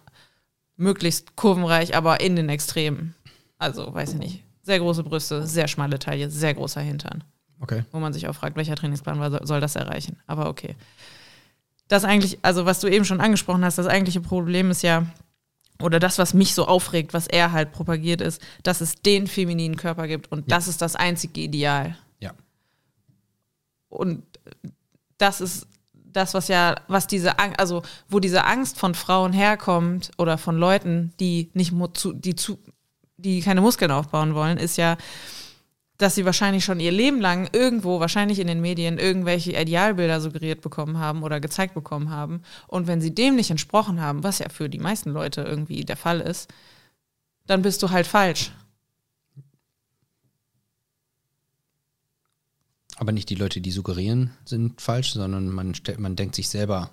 möglichst 0.77 1.37
kurvenreich, 1.37 1.97
aber 1.97 2.21
in 2.21 2.37
den 2.37 2.49
Extremen. 2.49 3.15
Also, 3.59 3.93
weiß 3.95 4.15
ich 4.15 4.19
nicht. 4.19 4.45
Sehr 4.63 4.79
große 4.79 5.03
Brüste, 5.03 5.47
sehr 5.47 5.69
schmale 5.69 5.99
Taille, 5.99 6.31
sehr 6.31 6.55
großer 6.55 6.81
Hintern 6.81 7.25
Okay. 7.61 7.85
wo 7.93 7.99
man 8.01 8.13
sich 8.13 8.27
auch 8.29 8.35
fragt, 8.35 8.57
welcher 8.57 8.75
Trainingsplan 8.77 9.19
war- 9.21 9.47
soll 9.47 9.61
das 9.61 9.77
erreichen. 9.77 10.19
Aber 10.27 10.49
okay. 10.49 10.75
Das 11.89 12.05
eigentlich, 12.05 12.39
also 12.43 12.65
was 12.67 12.81
du 12.81 12.89
eben 12.89 13.05
schon 13.05 13.21
angesprochen 13.21 13.65
hast, 13.65 13.79
das 13.79 13.87
eigentliche 13.87 14.21
Problem 14.21 14.71
ist 14.71 14.83
ja, 14.83 15.07
oder 15.81 15.99
das, 16.01 16.19
was 16.19 16.33
mich 16.35 16.55
so 16.55 16.67
aufregt, 16.67 17.13
was 17.15 17.27
er 17.27 17.53
halt 17.53 17.73
propagiert, 17.73 18.21
ist, 18.21 18.41
dass 18.63 18.81
es 18.81 18.97
den 19.03 19.27
femininen 19.27 19.77
Körper 19.77 20.07
gibt 20.09 20.31
und 20.33 20.51
das 20.51 20.69
ist 20.69 20.81
das 20.83 20.97
einzige 20.97 21.41
Ideal. 21.41 21.97
Ja. 22.21 22.33
Und 23.89 24.23
das 25.23 25.41
ist 25.41 25.67
das, 26.13 26.35
was 26.35 26.49
ja, 26.49 26.75
was 26.89 27.07
diese 27.07 27.39
Angst, 27.39 27.59
also 27.59 27.83
wo 28.09 28.21
diese 28.21 28.45
Angst 28.45 28.79
von 28.79 28.95
Frauen 28.95 29.33
herkommt 29.33 30.11
oder 30.19 30.37
von 30.37 30.57
Leuten, 30.57 31.13
die 31.21 31.51
nicht 31.55 31.73
zu, 31.95 32.13
die 32.13 32.37
zu, 32.37 32.59
die 33.17 33.41
keine 33.41 33.61
Muskeln 33.61 33.91
aufbauen 33.91 34.35
wollen, 34.35 34.59
ist 34.59 34.77
ja, 34.77 34.97
dass 35.97 36.15
sie 36.15 36.25
wahrscheinlich 36.25 36.65
schon 36.65 36.81
ihr 36.81 36.91
Leben 36.91 37.21
lang 37.21 37.49
irgendwo, 37.53 38.01
wahrscheinlich 38.01 38.41
in 38.41 38.49
den 38.49 38.61
Medien, 38.61 38.99
irgendwelche 38.99 39.53
Idealbilder 39.53 40.21
suggeriert 40.21 40.61
bekommen 40.61 40.99
haben 40.99 41.23
oder 41.23 41.41
gezeigt 41.41 41.75
bekommen 41.75 42.11
haben. 42.11 42.43
Und 42.67 42.89
wenn 42.89 43.01
sie 43.01 43.15
dem 43.15 43.37
nicht 43.37 43.51
entsprochen 43.51 44.01
haben, 44.01 44.25
was 44.25 44.41
ja 44.41 44.49
für 44.49 44.69
die 44.69 44.81
meisten 44.81 45.11
Leute 45.11 45.43
irgendwie 45.43 45.85
der 45.85 45.97
Fall 45.97 46.21
ist, 46.21 46.53
dann 47.47 47.63
bist 47.63 47.83
du 47.83 47.91
halt 47.91 48.07
falsch. 48.07 48.53
Aber 52.99 53.13
nicht 53.13 53.31
die 53.31 53.35
Leute, 53.35 53.61
die 53.61 53.71
suggerieren, 53.71 54.31
sind 54.45 54.81
falsch, 54.81 55.13
sondern 55.15 55.49
man, 55.49 55.75
stellt, 55.75 55.99
man 55.99 56.15
denkt 56.17 56.35
sich 56.35 56.49
selber, 56.49 56.91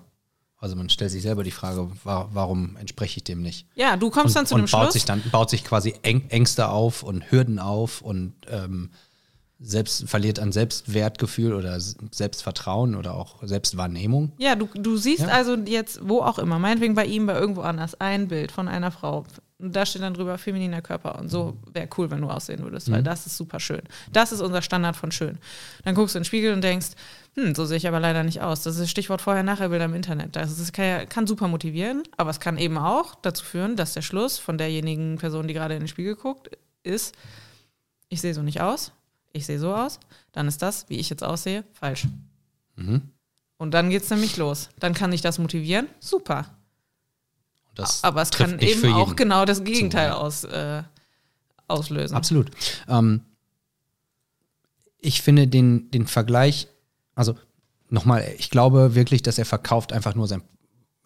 also 0.58 0.76
man 0.76 0.88
stellt 0.90 1.10
sich 1.10 1.22
selber 1.22 1.44
die 1.44 1.50
Frage, 1.50 1.90
wa 2.04 2.28
warum 2.32 2.76
entspreche 2.76 3.18
ich 3.18 3.24
dem 3.24 3.42
nicht? 3.42 3.66
Ja, 3.74 3.96
du 3.96 4.10
kommst 4.10 4.34
dann 4.36 4.46
zu 4.46 4.54
dem 4.54 4.64
und 4.64 4.70
baut 4.70 4.82
Schluss. 4.84 4.92
sich 4.94 5.04
dann 5.04 5.22
baut 5.30 5.50
sich 5.50 5.64
quasi 5.64 5.94
Ängste 6.02 6.68
auf 6.68 7.02
und 7.02 7.30
Hürden 7.30 7.58
auf 7.58 8.02
und 8.02 8.34
ähm, 8.48 8.90
selbst 9.62 10.08
verliert 10.08 10.38
an 10.38 10.52
Selbstwertgefühl 10.52 11.52
oder 11.52 11.78
Selbstvertrauen 11.78 12.94
oder 12.94 13.14
auch 13.14 13.42
Selbstwahrnehmung. 13.46 14.32
Ja, 14.38 14.54
du, 14.56 14.68
du 14.74 14.96
siehst 14.96 15.20
Ja. 15.20 15.28
also 15.28 15.54
jetzt, 15.54 16.00
wo 16.02 16.20
auch 16.20 16.38
immer, 16.38 16.58
meinetwegen 16.58 16.94
bei 16.94 17.04
ihm, 17.04 17.26
bei 17.26 17.38
irgendwo 17.38 17.60
anders, 17.60 17.94
ein 18.00 18.28
Bild 18.28 18.52
von 18.52 18.68
einer 18.68 18.90
Frau. 18.90 19.24
Und 19.60 19.76
da 19.76 19.84
steht 19.86 20.02
dann 20.02 20.14
drüber 20.14 20.38
femininer 20.38 20.80
Körper. 20.82 21.18
Und 21.18 21.28
so 21.28 21.56
wäre 21.72 21.88
cool, 21.98 22.10
wenn 22.10 22.20
du 22.20 22.28
aussehen 22.28 22.62
würdest, 22.62 22.88
Mhm. 22.88 22.92
weil 22.92 23.02
das 23.02 23.26
ist 23.26 23.36
super 23.36 23.60
schön. 23.60 23.82
Das 24.12 24.32
ist 24.32 24.40
unser 24.40 24.62
Standard 24.62 24.96
von 24.96 25.12
schön. 25.12 25.38
Dann 25.84 25.94
guckst 25.94 26.14
du 26.14 26.18
in 26.18 26.22
den 26.22 26.26
Spiegel 26.26 26.52
und 26.52 26.62
denkst, 26.62 26.88
hm, 27.34 27.54
so 27.54 27.64
sehe 27.64 27.76
ich 27.76 27.86
aber 27.86 28.00
leider 28.00 28.22
nicht 28.24 28.40
aus. 28.42 28.62
Das 28.62 28.76
ist 28.78 28.90
Stichwort 28.90 29.20
Vorher-Nachher-Bilder 29.22 29.84
im 29.84 29.94
Internet. 29.94 30.34
Das 30.36 30.58
ist, 30.58 30.72
kann, 30.72 31.08
kann 31.08 31.26
super 31.26 31.46
motivieren, 31.48 32.02
aber 32.16 32.30
es 32.30 32.40
kann 32.40 32.58
eben 32.58 32.78
auch 32.78 33.14
dazu 33.16 33.44
führen, 33.44 33.76
dass 33.76 33.92
der 33.94 34.02
Schluss 34.02 34.38
von 34.38 34.58
derjenigen 34.58 35.18
Person, 35.18 35.46
die 35.46 35.54
gerade 35.54 35.74
in 35.74 35.80
den 35.80 35.88
Spiegel 35.88 36.16
guckt, 36.16 36.50
ist, 36.82 37.14
ich 38.08 38.20
sehe 38.20 38.34
so 38.34 38.42
nicht 38.42 38.60
aus, 38.60 38.92
ich 39.32 39.46
sehe 39.46 39.58
so 39.60 39.74
aus, 39.74 40.00
dann 40.32 40.48
ist 40.48 40.62
das, 40.62 40.88
wie 40.88 40.96
ich 40.96 41.08
jetzt 41.10 41.22
aussehe, 41.22 41.62
falsch. 41.72 42.06
Mhm. 42.76 43.02
Und 43.58 43.72
dann 43.74 43.90
geht's 43.90 44.08
nämlich 44.10 44.36
los. 44.38 44.70
Dann 44.80 44.94
kann 44.94 45.12
ich 45.12 45.20
das 45.20 45.38
motivieren. 45.38 45.86
Super. 46.00 46.46
Das 47.80 48.04
Aber 48.04 48.22
es 48.22 48.30
kann 48.30 48.58
eben 48.58 48.92
auch 48.92 49.16
genau 49.16 49.44
das 49.44 49.64
Gegenteil 49.64 50.12
aus, 50.12 50.44
äh, 50.44 50.82
auslösen. 51.68 52.16
Absolut. 52.16 52.50
Ähm, 52.88 53.22
ich 54.98 55.22
finde 55.22 55.48
den, 55.48 55.90
den 55.90 56.06
Vergleich, 56.06 56.68
also 57.14 57.36
nochmal, 57.88 58.34
ich 58.38 58.50
glaube 58.50 58.94
wirklich, 58.94 59.22
dass 59.22 59.38
er 59.38 59.46
verkauft 59.46 59.92
einfach 59.92 60.14
nur 60.14 60.28
sein, 60.28 60.42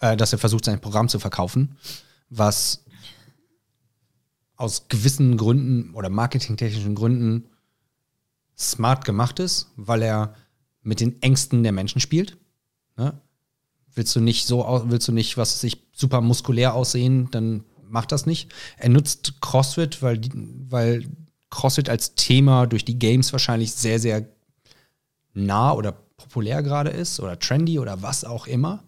äh, 0.00 0.16
dass 0.16 0.32
er 0.32 0.38
versucht, 0.38 0.64
sein 0.64 0.80
Programm 0.80 1.08
zu 1.08 1.18
verkaufen, 1.18 1.76
was 2.28 2.84
aus 4.56 4.88
gewissen 4.88 5.36
Gründen 5.36 5.94
oder 5.94 6.08
marketingtechnischen 6.08 6.94
Gründen 6.94 7.48
smart 8.56 9.04
gemacht 9.04 9.38
ist, 9.40 9.70
weil 9.76 10.02
er 10.02 10.34
mit 10.82 11.00
den 11.00 11.20
Ängsten 11.22 11.62
der 11.62 11.72
Menschen 11.72 12.00
spielt. 12.00 12.36
Ne? 12.96 13.18
Willst 13.94 14.14
du 14.16 14.20
nicht 14.20 14.46
so, 14.46 14.82
willst 14.86 15.08
du 15.08 15.12
nicht, 15.12 15.36
was 15.36 15.54
weiß 15.54 15.64
ich, 15.64 15.86
super 15.92 16.20
muskulär 16.20 16.74
aussehen, 16.74 17.28
dann 17.30 17.64
mach 17.88 18.06
das 18.06 18.26
nicht. 18.26 18.52
Er 18.76 18.88
nutzt 18.88 19.40
CrossFit, 19.40 20.02
weil, 20.02 20.20
weil 20.68 21.06
CrossFit 21.50 21.88
als 21.88 22.14
Thema 22.14 22.66
durch 22.66 22.84
die 22.84 22.98
Games 22.98 23.32
wahrscheinlich 23.32 23.72
sehr, 23.72 24.00
sehr 24.00 24.26
nah 25.32 25.72
oder 25.72 25.92
populär 26.16 26.62
gerade 26.62 26.90
ist 26.90 27.20
oder 27.20 27.38
trendy 27.38 27.78
oder 27.78 28.02
was 28.02 28.24
auch 28.24 28.46
immer. 28.46 28.84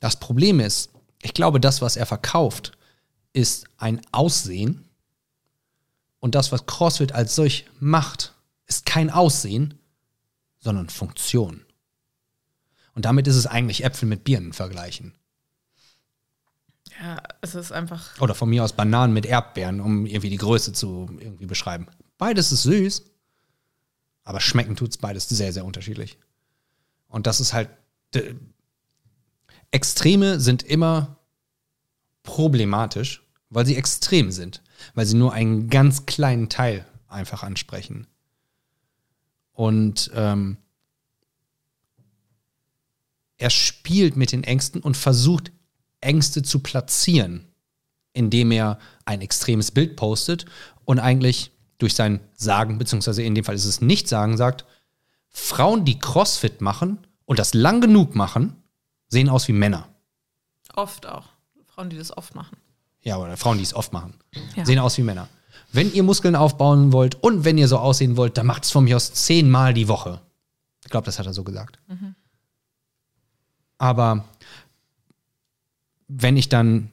Das 0.00 0.18
Problem 0.18 0.60
ist, 0.60 0.90
ich 1.22 1.34
glaube, 1.34 1.60
das, 1.60 1.80
was 1.80 1.96
er 1.96 2.06
verkauft, 2.06 2.72
ist 3.32 3.66
ein 3.78 4.00
Aussehen. 4.12 4.84
Und 6.20 6.34
das, 6.34 6.52
was 6.52 6.66
CrossFit 6.66 7.12
als 7.12 7.34
solch 7.34 7.66
macht, 7.80 8.34
ist 8.66 8.86
kein 8.86 9.10
Aussehen, 9.10 9.74
sondern 10.58 10.88
Funktion. 10.88 11.64
Und 12.94 13.04
damit 13.04 13.26
ist 13.26 13.36
es 13.36 13.46
eigentlich 13.46 13.84
Äpfel 13.84 14.08
mit 14.08 14.24
Birnen 14.24 14.52
vergleichen. 14.52 15.14
Ja, 17.00 17.22
es 17.40 17.54
ist 17.54 17.72
einfach. 17.72 18.20
Oder 18.20 18.34
von 18.34 18.48
mir 18.48 18.62
aus 18.62 18.72
Bananen 18.72 19.12
mit 19.12 19.26
Erdbeeren, 19.26 19.80
um 19.80 20.06
irgendwie 20.06 20.30
die 20.30 20.36
Größe 20.36 20.72
zu 20.72 21.08
irgendwie 21.18 21.46
beschreiben. 21.46 21.86
Beides 22.18 22.52
ist 22.52 22.62
süß, 22.62 23.04
aber 24.22 24.40
schmecken 24.40 24.76
tut's 24.76 24.98
beides 24.98 25.28
sehr, 25.28 25.52
sehr 25.52 25.64
unterschiedlich. 25.64 26.18
Und 27.08 27.26
das 27.26 27.40
ist 27.40 27.52
halt. 27.52 27.68
Extreme 29.72 30.38
sind 30.38 30.62
immer 30.62 31.16
problematisch, 32.22 33.26
weil 33.50 33.66
sie 33.66 33.76
extrem 33.76 34.30
sind, 34.30 34.62
weil 34.94 35.04
sie 35.04 35.16
nur 35.16 35.32
einen 35.32 35.68
ganz 35.68 36.06
kleinen 36.06 36.48
Teil 36.48 36.86
einfach 37.08 37.42
ansprechen. 37.42 38.06
Und 39.52 40.12
ähm, 40.14 40.58
er 43.36 43.50
spielt 43.50 44.16
mit 44.16 44.32
den 44.32 44.44
Ängsten 44.44 44.80
und 44.80 44.96
versucht, 44.96 45.52
Ängste 46.00 46.42
zu 46.42 46.60
platzieren, 46.60 47.46
indem 48.12 48.50
er 48.52 48.78
ein 49.04 49.20
extremes 49.20 49.70
Bild 49.70 49.96
postet 49.96 50.44
und 50.84 50.98
eigentlich 50.98 51.50
durch 51.78 51.94
sein 51.94 52.20
Sagen, 52.34 52.78
beziehungsweise 52.78 53.22
in 53.22 53.34
dem 53.34 53.44
Fall 53.44 53.54
ist 53.54 53.64
es 53.64 53.80
nicht 53.80 54.08
Sagen, 54.08 54.36
sagt, 54.36 54.64
Frauen, 55.30 55.84
die 55.84 55.98
CrossFit 55.98 56.60
machen 56.60 56.98
und 57.24 57.38
das 57.38 57.54
lang 57.54 57.80
genug 57.80 58.14
machen, 58.14 58.62
sehen 59.08 59.28
aus 59.28 59.48
wie 59.48 59.52
Männer. 59.52 59.88
Oft 60.74 61.06
auch. 61.06 61.28
Frauen, 61.66 61.90
die 61.90 61.98
das 61.98 62.16
oft 62.16 62.34
machen. 62.34 62.56
Ja, 63.00 63.16
oder 63.16 63.36
Frauen, 63.36 63.58
die 63.58 63.64
es 63.64 63.74
oft 63.74 63.92
machen. 63.92 64.14
Ja. 64.54 64.64
Sehen 64.64 64.78
aus 64.78 64.96
wie 64.96 65.02
Männer. 65.02 65.28
Wenn 65.72 65.92
ihr 65.92 66.04
Muskeln 66.04 66.36
aufbauen 66.36 66.92
wollt 66.92 67.16
und 67.22 67.44
wenn 67.44 67.58
ihr 67.58 67.66
so 67.66 67.78
aussehen 67.78 68.16
wollt, 68.16 68.38
dann 68.38 68.46
macht 68.46 68.64
es 68.64 68.70
von 68.70 68.84
mir 68.84 68.96
aus 68.96 69.12
zehnmal 69.12 69.74
die 69.74 69.88
Woche. 69.88 70.20
Ich 70.84 70.90
glaube, 70.90 71.06
das 71.06 71.18
hat 71.18 71.26
er 71.26 71.34
so 71.34 71.42
gesagt. 71.42 71.80
Aber 73.78 74.28
wenn 76.08 76.36
ich 76.36 76.48
dann 76.48 76.90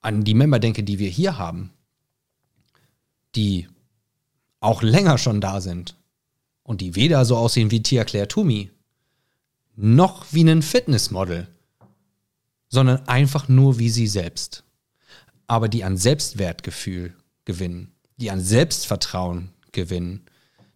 an 0.00 0.24
die 0.24 0.34
Member 0.34 0.58
denke, 0.58 0.82
die 0.82 0.98
wir 0.98 1.10
hier 1.10 1.38
haben, 1.38 1.72
die 3.34 3.68
auch 4.60 4.82
länger 4.82 5.18
schon 5.18 5.40
da 5.40 5.60
sind 5.60 5.96
und 6.62 6.80
die 6.80 6.94
weder 6.94 7.24
so 7.24 7.36
aussehen 7.36 7.70
wie 7.70 7.82
Tia 7.82 8.04
Claire 8.04 8.28
Toomey, 8.28 8.70
noch 9.76 10.26
wie 10.32 10.42
ein 10.42 10.62
Fitnessmodel, 10.62 11.48
sondern 12.68 13.06
einfach 13.08 13.48
nur 13.48 13.78
wie 13.78 13.90
sie 13.90 14.06
selbst. 14.06 14.64
Aber 15.46 15.68
die 15.68 15.84
an 15.84 15.96
Selbstwertgefühl 15.96 17.14
gewinnen, 17.44 17.92
die 18.16 18.30
an 18.30 18.40
Selbstvertrauen 18.40 19.50
gewinnen, 19.72 20.26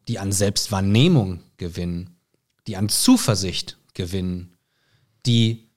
die 0.09 0.19
an 0.19 0.33
Selbstwahrnehmung 0.33 1.43
gewinnen, 1.57 2.17
die 2.67 2.77
an 2.77 2.89
Zuversicht 2.89 3.77
gewinnen, 3.95 4.57
die 5.27 5.69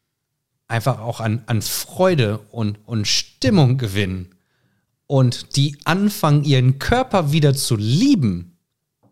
einfach 0.68 1.00
auch 1.00 1.20
an, 1.20 1.44
an 1.46 1.62
Freude 1.62 2.40
und, 2.52 2.78
und 2.86 3.08
Stimmung 3.08 3.78
gewinnen 3.78 4.36
und 5.08 5.56
die 5.56 5.78
anfangen, 5.86 6.44
ihren 6.44 6.80
Körper 6.80 7.32
wieder 7.32 7.54
zu 7.54 7.76
lieben, 7.76 8.58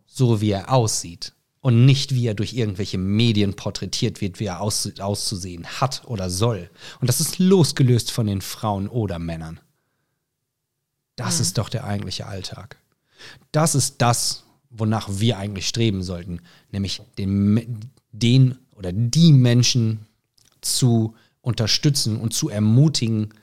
so 0.05 0.41
wie 0.41 0.51
er 0.51 0.71
aussieht 0.71 1.33
und 1.61 1.85
nicht 1.85 2.13
wie 2.13 2.27
er 2.27 2.33
durch 2.33 2.53
irgendwelche 2.53 2.97
Medien 2.97 3.55
porträtiert 3.55 4.21
wird, 4.21 4.39
wie 4.39 4.45
er 4.45 4.61
aus, 4.61 4.91
auszusehen 4.99 5.65
hat 5.65 6.03
oder 6.05 6.29
soll. 6.29 6.69
Und 6.99 7.07
das 7.07 7.21
ist 7.21 7.39
losgelöst 7.39 8.11
von 8.11 8.27
den 8.27 8.41
Frauen 8.41 8.87
oder 8.87 9.19
Männern. 9.19 9.59
Das 11.15 11.39
ist 11.39 11.57
doch 11.57 11.69
der 11.69 11.83
eigentliche 11.83 12.25
Alltag. 12.25 12.77
Das 13.51 13.75
ist 13.75 14.01
das, 14.01 14.43
wonach 14.71 15.07
wir 15.09 15.37
eigentlich 15.37 15.67
streben 15.67 16.01
sollten, 16.01 16.41
nämlich 16.71 17.01
den, 17.17 17.91
den 18.11 18.57
oder 18.75 18.91
die 18.91 19.33
Menschen 19.33 20.05
zu 20.61 21.15
unterstützen 21.41 22.17
und 22.17 22.33
zu 22.33 22.49
ermutigen, 22.49 23.33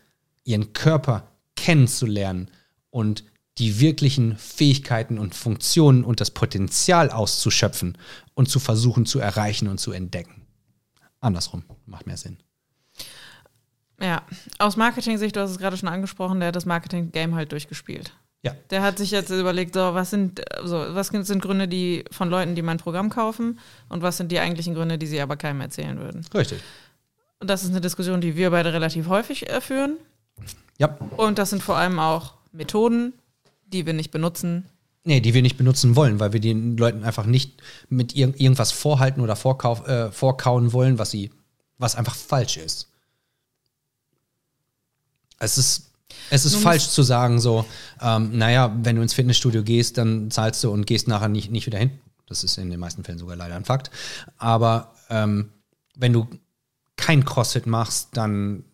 ihren 0.45 0.73
Körper 0.73 1.29
kennenzulernen 1.57 2.51
und 2.91 3.25
die 3.59 3.81
wirklichen 3.81 4.37
Fähigkeiten 4.39 5.19
und 5.19 5.35
Funktionen 5.35 6.03
und 6.05 6.21
das 6.21 6.31
Potenzial 6.31 7.11
auszuschöpfen 7.11 7.99
und 8.35 8.49
zu 8.49 8.59
versuchen 8.59 9.05
zu 9.05 9.19
erreichen 9.19 9.69
und 9.69 9.79
zu 9.79 9.93
entdecken. 9.93 10.47
Andersrum 11.21 11.65
macht 11.85 12.07
mehr 12.07 12.17
Sinn. 12.17 12.39
Ja, 14.01 14.23
aus 14.59 14.77
Marketing-Sicht, 14.77 15.37
du 15.37 15.41
hast 15.41 15.51
es 15.51 15.59
gerade 15.59 15.77
schon 15.77 15.91
angesprochen, 15.91 16.41
der 16.41 16.49
hat 16.49 16.57
das 16.57 16.65
Marketing-Game 16.65 17.35
halt 17.35 17.53
durchgespielt. 17.53 18.15
Ja, 18.43 18.55
Der 18.71 18.83
hat 18.83 18.97
sich 18.97 19.11
jetzt 19.11 19.29
überlegt, 19.31 19.75
so, 19.75 19.81
was 19.81 20.11
sind, 20.11 20.41
so, 20.65 20.77
was 20.77 21.09
sind 21.09 21.43
Gründe, 21.43 21.69
die 21.69 22.05
von 22.11 22.31
Leuten, 22.31 22.55
die 22.55 22.63
mein 22.63 22.79
Programm 22.79 23.11
kaufen 23.11 23.59
und 23.91 24.01
was 24.01 24.17
sind 24.17 24.33
die 24.33 24.41
eigentlichen 24.41 24.75
Gründe, 24.75 24.97
die 24.97 25.07
sie 25.07 25.21
aber 25.21 25.37
keinem 25.37 25.61
erzählen 25.61 25.99
würden. 25.99 26.25
richtig. 26.35 26.61
Und 27.39 27.49
das 27.49 27.63
ist 27.63 27.71
eine 27.71 27.81
Diskussion, 27.81 28.21
die 28.21 28.37
wir 28.37 28.51
beide 28.51 28.73
relativ 28.73 29.09
häufig 29.09 29.49
äh, 29.51 29.61
führen. 29.61 29.97
Ja, 30.79 30.97
Und 31.17 31.39
das 31.39 31.51
sind 31.51 31.63
vor 31.63 31.77
allem 31.77 31.99
auch 31.99 32.35
Methoden, 32.53 33.13
die 33.67 33.85
wir 33.87 33.93
nicht 33.93 34.11
benutzen. 34.11 34.65
nee, 35.05 35.21
die 35.21 35.33
wir 35.35 35.43
nicht 35.43 35.57
benutzen 35.59 35.95
wollen, 35.97 36.19
weil 36.21 36.33
wir 36.33 36.41
den 36.41 36.77
Leuten 36.77 37.05
einfach 37.05 37.27
nicht 37.27 37.63
mit 37.89 38.15
ir 38.15 38.29
irgendwas 38.39 38.73
vorhalten 38.73 39.21
oder 39.21 39.37
vorkauf, 39.37 39.87
äh, 39.87 40.11
vorkauen 40.13 40.73
wollen, 40.73 40.99
was 40.99 41.11
sie, 41.11 41.31
was 41.79 41.95
einfach 41.97 42.15
falsch 42.15 42.57
ist. 42.57 42.89
Es 45.39 45.57
ist, 45.59 45.90
es 46.29 46.45
ist 46.45 46.57
falsch 46.57 46.89
zu 46.89 47.03
sagen, 47.03 47.41
so, 47.41 47.65
ähm, 48.01 48.37
naja, 48.37 48.77
wenn 48.83 48.97
du 48.97 49.03
ins 49.03 49.15
Fitnessstudio 49.15 49.63
gehst, 49.63 49.99
dann 49.99 50.31
zahlst 50.31 50.63
du 50.63 50.71
und 50.71 50.87
gehst 50.87 51.09
nachher 51.09 51.29
nicht, 51.29 51.51
nicht 51.51 51.67
wieder 51.67 51.79
hin. 51.79 51.91
Das 52.27 52.45
ist 52.45 52.59
in 52.59 52.71
den 52.71 52.79
meisten 52.79 53.03
Fällen 53.03 53.19
sogar 53.19 53.37
leider 53.37 53.57
ein 53.57 53.65
Fakt. 53.65 53.91
Aber 54.39 54.95
ähm, 55.09 55.51
wenn 55.97 56.13
du 56.13 56.29
kein 56.97 57.25
CrossFit 57.25 57.67
machst, 57.67 58.09
dann 58.13 58.65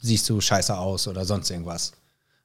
siehst 0.00 0.28
du 0.28 0.40
scheiße 0.40 0.76
aus 0.76 1.08
oder 1.08 1.24
sonst 1.24 1.50
irgendwas. 1.50 1.92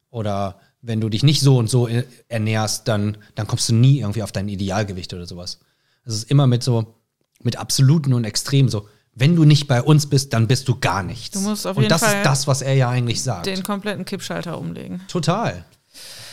Oder 0.09 0.59
wenn 0.81 1.01
du 1.01 1.09
dich 1.09 1.23
nicht 1.23 1.41
so 1.41 1.57
und 1.57 1.69
so 1.69 1.87
äh, 1.87 2.05
ernährst, 2.27 2.87
dann, 2.87 3.17
dann 3.35 3.47
kommst 3.47 3.69
du 3.69 3.73
nie 3.73 3.99
irgendwie 3.99 4.23
auf 4.23 4.31
dein 4.31 4.49
Idealgewicht 4.49 5.13
oder 5.13 5.25
sowas. 5.25 5.59
Es 6.03 6.13
ist 6.13 6.31
immer 6.31 6.47
mit 6.47 6.63
so, 6.63 6.95
mit 7.41 7.57
Absoluten 7.57 8.13
und 8.13 8.23
Extremen 8.23 8.69
so, 8.69 8.87
wenn 9.19 9.35
du 9.35 9.43
nicht 9.43 9.67
bei 9.67 9.81
uns 9.81 10.07
bist, 10.07 10.33
dann 10.33 10.47
bist 10.47 10.67
du 10.67 10.79
gar 10.79 11.03
nichts. 11.03 11.31
Du 11.31 11.41
musst 11.41 11.67
auf 11.67 11.75
und 11.75 11.83
jeden 11.83 11.89
das 11.89 12.01
Fall 12.01 12.17
ist 12.17 12.25
das, 12.25 12.47
was 12.47 12.61
er 12.61 12.73
ja 12.73 12.89
eigentlich 12.89 13.21
sagt. 13.21 13.45
Den 13.45 13.63
kompletten 13.63 14.05
Kippschalter 14.05 14.57
umlegen. 14.57 15.01
Total. 15.07 15.65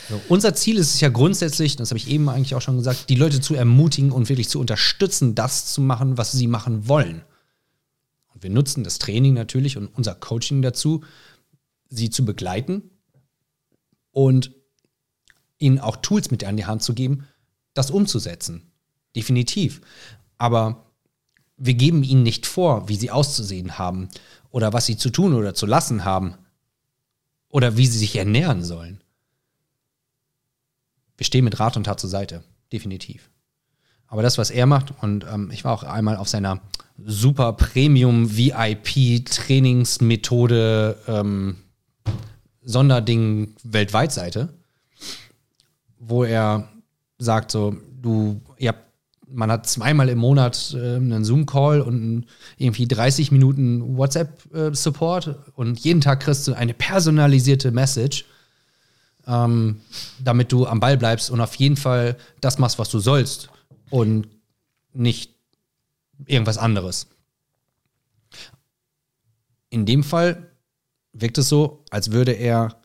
So, 0.09 0.20
unser 0.29 0.55
Ziel 0.55 0.79
ist 0.79 0.94
es 0.94 1.01
ja 1.01 1.09
grundsätzlich, 1.09 1.75
das 1.77 1.90
habe 1.90 1.99
ich 1.99 2.09
eben 2.09 2.29
eigentlich 2.29 2.55
auch 2.55 2.62
schon 2.62 2.77
gesagt, 2.77 3.09
die 3.09 3.16
Leute 3.16 3.40
zu 3.40 3.55
ermutigen 3.55 4.12
und 4.12 4.29
wirklich 4.29 4.49
zu 4.49 4.61
unterstützen, 4.61 5.35
das 5.35 5.66
zu 5.72 5.81
machen, 5.81 6.16
was 6.16 6.31
sie 6.31 6.46
machen 6.46 6.87
wollen. 6.87 7.22
Und 8.33 8.44
wir 8.44 8.51
nutzen 8.51 8.85
das 8.85 8.99
Training 8.99 9.35
natürlich 9.35 9.77
und 9.77 9.88
unser 9.88 10.14
Coaching 10.14 10.62
dazu, 10.62 11.03
sie 11.88 12.11
zu 12.11 12.25
begleiten 12.25 12.90
und 14.12 14.53
ihnen 15.59 15.81
auch 15.81 15.96
Tools 15.96 16.31
mit 16.31 16.44
an 16.44 16.57
die 16.57 16.66
Hand 16.66 16.83
zu 16.83 16.94
geben, 16.94 17.27
das 17.75 17.90
umzusetzen. 17.90 18.70
Definitiv. 19.16 19.81
Aber 20.38 20.86
wir 21.57 21.75
geben 21.75 22.03
ihnen 22.03 22.23
nicht 22.23 22.47
vor, 22.47 22.88
wie 22.88 22.97
sie 22.97 23.11
auszusehen 23.11 23.79
haben 23.79 24.09
oder 24.51 24.73
was 24.73 24.87
sie 24.87 24.97
zu 24.97 25.11
tun 25.11 25.35
oder 25.35 25.55
zu 25.55 25.66
lassen 25.66 26.05
haben 26.05 26.35
oder 27.49 27.77
wie 27.77 27.87
sie 27.87 27.99
sich 27.99 28.16
ernähren 28.16 28.62
sollen. 28.62 29.01
Wir 31.16 31.25
stehen 31.25 31.45
mit 31.45 31.59
Rat 31.59 31.77
und 31.77 31.85
Tat 31.85 31.99
zur 31.99 32.11
Seite, 32.11 32.45
definitiv. 32.73 33.31
Aber 34.07 34.23
das, 34.23 34.38
was 34.38 34.51
er 34.51 34.66
macht, 34.66 34.92
und 35.03 35.25
ähm, 35.25 35.51
ich 35.51 35.64
war 35.64 35.73
auch 35.73 35.83
einmal 35.83 36.16
auf 36.16 36.29
seiner 36.29 36.61
super 37.05 37.53
Premium 37.55 38.37
VIP 38.37 39.25
Trainingsmethode 39.25 40.99
ähm, 41.09 41.57
Sonderding 42.62 43.55
weltweit 43.62 44.11
Seite, 44.11 44.53
wo 45.99 46.25
er 46.25 46.69
sagt 47.16 47.53
so, 47.53 47.77
du, 48.03 48.40
man 49.29 49.51
hat 49.51 49.67
zweimal 49.67 50.09
im 50.09 50.19
Monat 50.19 50.75
äh, 50.75 50.97
einen 50.97 51.25
Zoom-Call 51.25 51.81
und 51.81 52.27
irgendwie 52.57 52.87
30 52.87 53.33
Minuten 53.33 53.97
WhatsApp-Support 53.97 55.53
und 55.55 55.79
jeden 55.81 56.01
Tag 56.01 56.21
kriegst 56.21 56.47
du 56.47 56.55
eine 56.55 56.75
personalisierte 56.75 57.73
Message, 57.73 58.25
ähm, 59.27 59.81
damit 60.23 60.53
du 60.53 60.67
am 60.67 60.81
Ball 60.81 60.97
bleibst 60.97 61.31
und 61.31 61.41
auf 61.41 61.55
jeden 61.57 61.77
Fall 61.77 62.17
das 62.41 62.59
machst, 62.59 62.79
was 62.79 62.89
du 62.91 62.99
sollst 62.99 63.51
und 63.91 64.29
nicht 64.93 65.35
irgendwas 66.25 66.59
anderes. 66.59 67.09
In 69.71 69.85
dem 69.85 70.05
Fall 70.05 70.51
wirkt 71.12 71.39
es 71.39 71.49
so, 71.49 71.85
als 71.91 72.12
würde 72.12 72.33
er, 72.33 72.81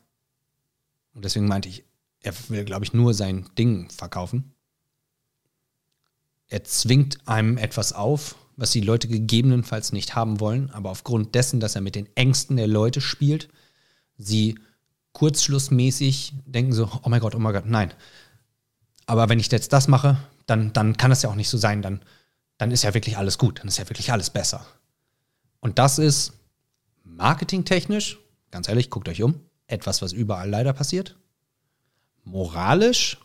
und 1.14 1.24
deswegen 1.24 1.48
meinte 1.48 1.70
ich, 1.70 1.86
er 2.22 2.34
will, 2.50 2.66
glaube 2.66 2.86
ich, 2.86 2.94
nur 2.94 3.14
sein 3.14 3.50
Ding 3.58 3.90
verkaufen. 3.90 4.54
Er 6.52 6.66
zwingt 6.66 7.30
einem 7.30 7.58
etwas 7.58 7.94
auf, 7.94 8.36
was 8.58 8.72
die 8.72 8.82
Leute 8.82 9.08
gegebenenfalls 9.08 9.94
nicht 9.94 10.16
haben 10.16 10.42
wollen, 10.42 10.70
aber 10.72 10.90
aufgrund 10.92 11.34
dessen, 11.34 11.62
dass 11.62 11.76
er 11.76 11.82
mit 11.82 11.96
den 11.96 12.14
Ängsten 12.18 12.58
der 12.58 12.68
Leute 12.68 13.00
spielt, 13.00 13.48
sie 14.18 14.60
kurzschlussmäßig 15.14 16.34
denken 16.46 16.74
so, 16.74 16.92
oh 17.04 17.10
mein 17.10 17.22
Gott, 17.22 17.36
oh 17.36 17.40
mein 17.40 17.54
Gott, 17.54 17.68
nein. 17.68 17.94
Aber 19.06 19.30
wenn 19.30 19.40
ich 19.40 19.50
jetzt 19.50 19.72
das 19.72 19.88
mache, 19.88 20.18
dann, 20.46 20.74
dann 20.74 20.98
kann 20.98 21.10
das 21.10 21.22
ja 21.22 21.30
auch 21.30 21.36
nicht 21.36 21.48
so 21.48 21.58
sein, 21.58 21.82
dann, 21.82 22.02
dann 22.58 22.72
ist 22.72 22.84
ja 22.84 22.94
wirklich 22.94 23.18
alles 23.18 23.38
gut, 23.38 23.60
dann 23.60 23.70
ist 23.70 23.78
ja 23.78 23.88
wirklich 23.88 24.12
alles 24.12 24.30
besser. 24.30 24.66
Und 25.62 25.80
das 25.80 26.00
ist 26.00 26.34
marketingtechnisch, 27.06 28.20
ganz 28.52 28.68
ehrlich, 28.68 28.90
guckt 28.90 29.08
euch 29.08 29.24
um, 29.24 29.40
etwas, 29.68 30.02
was 30.02 30.12
überall 30.12 30.50
leider 30.50 30.74
passiert. 30.74 31.16
Moralisch, 32.26 33.20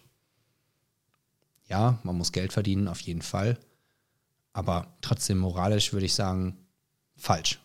ja, 1.68 1.98
man 2.02 2.16
muss 2.16 2.32
Geld 2.32 2.52
verdienen, 2.52 2.88
auf 2.88 3.00
jeden 3.00 3.22
Fall. 3.22 3.58
Aber 4.52 4.96
trotzdem 5.00 5.38
moralisch 5.38 5.92
würde 5.92 6.06
ich 6.06 6.14
sagen, 6.14 6.56
falsch. 7.16 7.60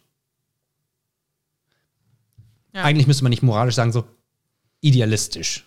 Ja. 2.73 2.83
Eigentlich 2.83 3.07
müsste 3.07 3.23
man 3.23 3.29
nicht 3.31 3.43
moralisch 3.43 3.75
sagen, 3.75 3.91
so 3.91 4.05
idealistisch. 4.79 5.65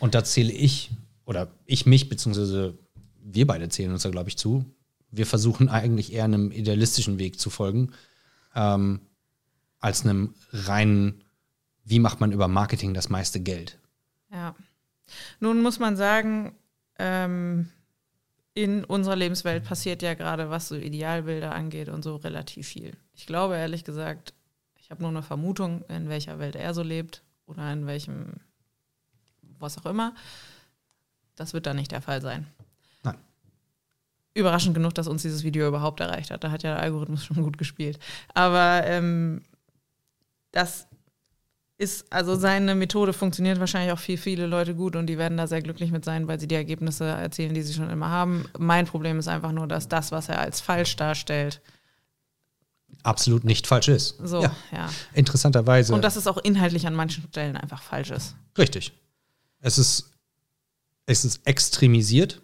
Und 0.00 0.14
da 0.14 0.24
zähle 0.24 0.52
ich, 0.52 0.90
oder 1.24 1.48
ich 1.64 1.86
mich, 1.86 2.08
beziehungsweise 2.08 2.78
wir 3.20 3.46
beide 3.46 3.68
zählen 3.68 3.92
uns 3.92 4.02
da, 4.02 4.10
glaube 4.10 4.28
ich, 4.28 4.36
zu. 4.36 4.64
Wir 5.10 5.26
versuchen 5.26 5.68
eigentlich 5.68 6.12
eher 6.12 6.24
einem 6.24 6.50
idealistischen 6.50 7.18
Weg 7.18 7.40
zu 7.40 7.50
folgen, 7.50 7.92
ähm, 8.54 9.00
als 9.80 10.04
einem 10.04 10.34
reinen, 10.52 11.24
wie 11.84 11.98
macht 11.98 12.20
man 12.20 12.32
über 12.32 12.48
Marketing 12.48 12.94
das 12.94 13.08
meiste 13.08 13.40
Geld. 13.40 13.78
Ja. 14.30 14.54
Nun 15.40 15.62
muss 15.62 15.78
man 15.78 15.96
sagen, 15.96 16.54
ähm, 16.98 17.70
in 18.54 18.84
unserer 18.84 19.16
Lebenswelt 19.16 19.64
passiert 19.64 20.02
ja 20.02 20.14
gerade, 20.14 20.50
was 20.50 20.68
so 20.68 20.74
Idealbilder 20.74 21.54
angeht 21.54 21.88
und 21.88 22.02
so 22.02 22.16
relativ 22.16 22.66
viel. 22.66 22.96
Ich 23.14 23.26
glaube 23.26 23.56
ehrlich 23.56 23.84
gesagt, 23.84 24.34
ich 24.76 24.90
habe 24.90 25.02
nur 25.02 25.10
eine 25.10 25.22
Vermutung, 25.22 25.84
in 25.88 26.08
welcher 26.08 26.38
Welt 26.38 26.56
er 26.56 26.74
so 26.74 26.82
lebt 26.82 27.22
oder 27.46 27.72
in 27.72 27.86
welchem, 27.86 28.40
was 29.58 29.78
auch 29.78 29.86
immer. 29.86 30.14
Das 31.36 31.52
wird 31.52 31.66
dann 31.66 31.76
nicht 31.76 31.92
der 31.92 32.02
Fall 32.02 32.20
sein. 32.20 32.48
Nein. 33.04 33.18
Überraschend 34.34 34.74
genug, 34.74 34.94
dass 34.94 35.06
uns 35.06 35.22
dieses 35.22 35.44
Video 35.44 35.68
überhaupt 35.68 36.00
erreicht 36.00 36.32
hat. 36.32 36.42
Da 36.42 36.50
hat 36.50 36.64
ja 36.64 36.74
der 36.74 36.82
Algorithmus 36.82 37.24
schon 37.26 37.42
gut 37.42 37.58
gespielt. 37.58 38.00
Aber 38.34 38.82
ähm, 38.86 39.44
das 40.50 40.87
ist, 41.78 42.12
also 42.12 42.34
seine 42.34 42.74
Methode 42.74 43.12
funktioniert 43.12 43.60
wahrscheinlich 43.60 43.92
auch 43.92 43.98
für 44.00 44.16
viele 44.16 44.46
Leute 44.46 44.74
gut 44.74 44.96
und 44.96 45.06
die 45.06 45.16
werden 45.16 45.38
da 45.38 45.46
sehr 45.46 45.62
glücklich 45.62 45.92
mit 45.92 46.04
sein, 46.04 46.26
weil 46.26 46.40
sie 46.40 46.48
die 46.48 46.56
Ergebnisse 46.56 47.04
erzielen, 47.04 47.54
die 47.54 47.62
sie 47.62 47.72
schon 47.72 47.88
immer 47.88 48.08
haben. 48.10 48.46
Mein 48.58 48.86
Problem 48.86 49.18
ist 49.20 49.28
einfach 49.28 49.52
nur, 49.52 49.68
dass 49.68 49.88
das, 49.88 50.10
was 50.10 50.28
er 50.28 50.40
als 50.40 50.60
falsch 50.60 50.96
darstellt, 50.96 51.60
Absolut 53.04 53.44
nicht 53.44 53.66
falsch 53.68 53.86
ist. 53.88 54.16
so, 54.24 54.42
Ja. 54.42 54.56
ja. 54.72 54.90
Interessanterweise. 55.14 55.94
Und 55.94 56.02
dass 56.02 56.16
es 56.16 56.26
auch 56.26 56.38
inhaltlich 56.38 56.86
an 56.86 56.94
manchen 56.96 57.22
Stellen 57.28 57.56
einfach 57.56 57.80
falsch 57.80 58.10
ist. 58.10 58.34
Richtig. 58.56 58.92
Es 59.60 59.78
ist, 59.78 60.10
es 61.06 61.24
ist 61.24 61.46
extremisiert 61.46 62.42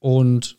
und 0.00 0.58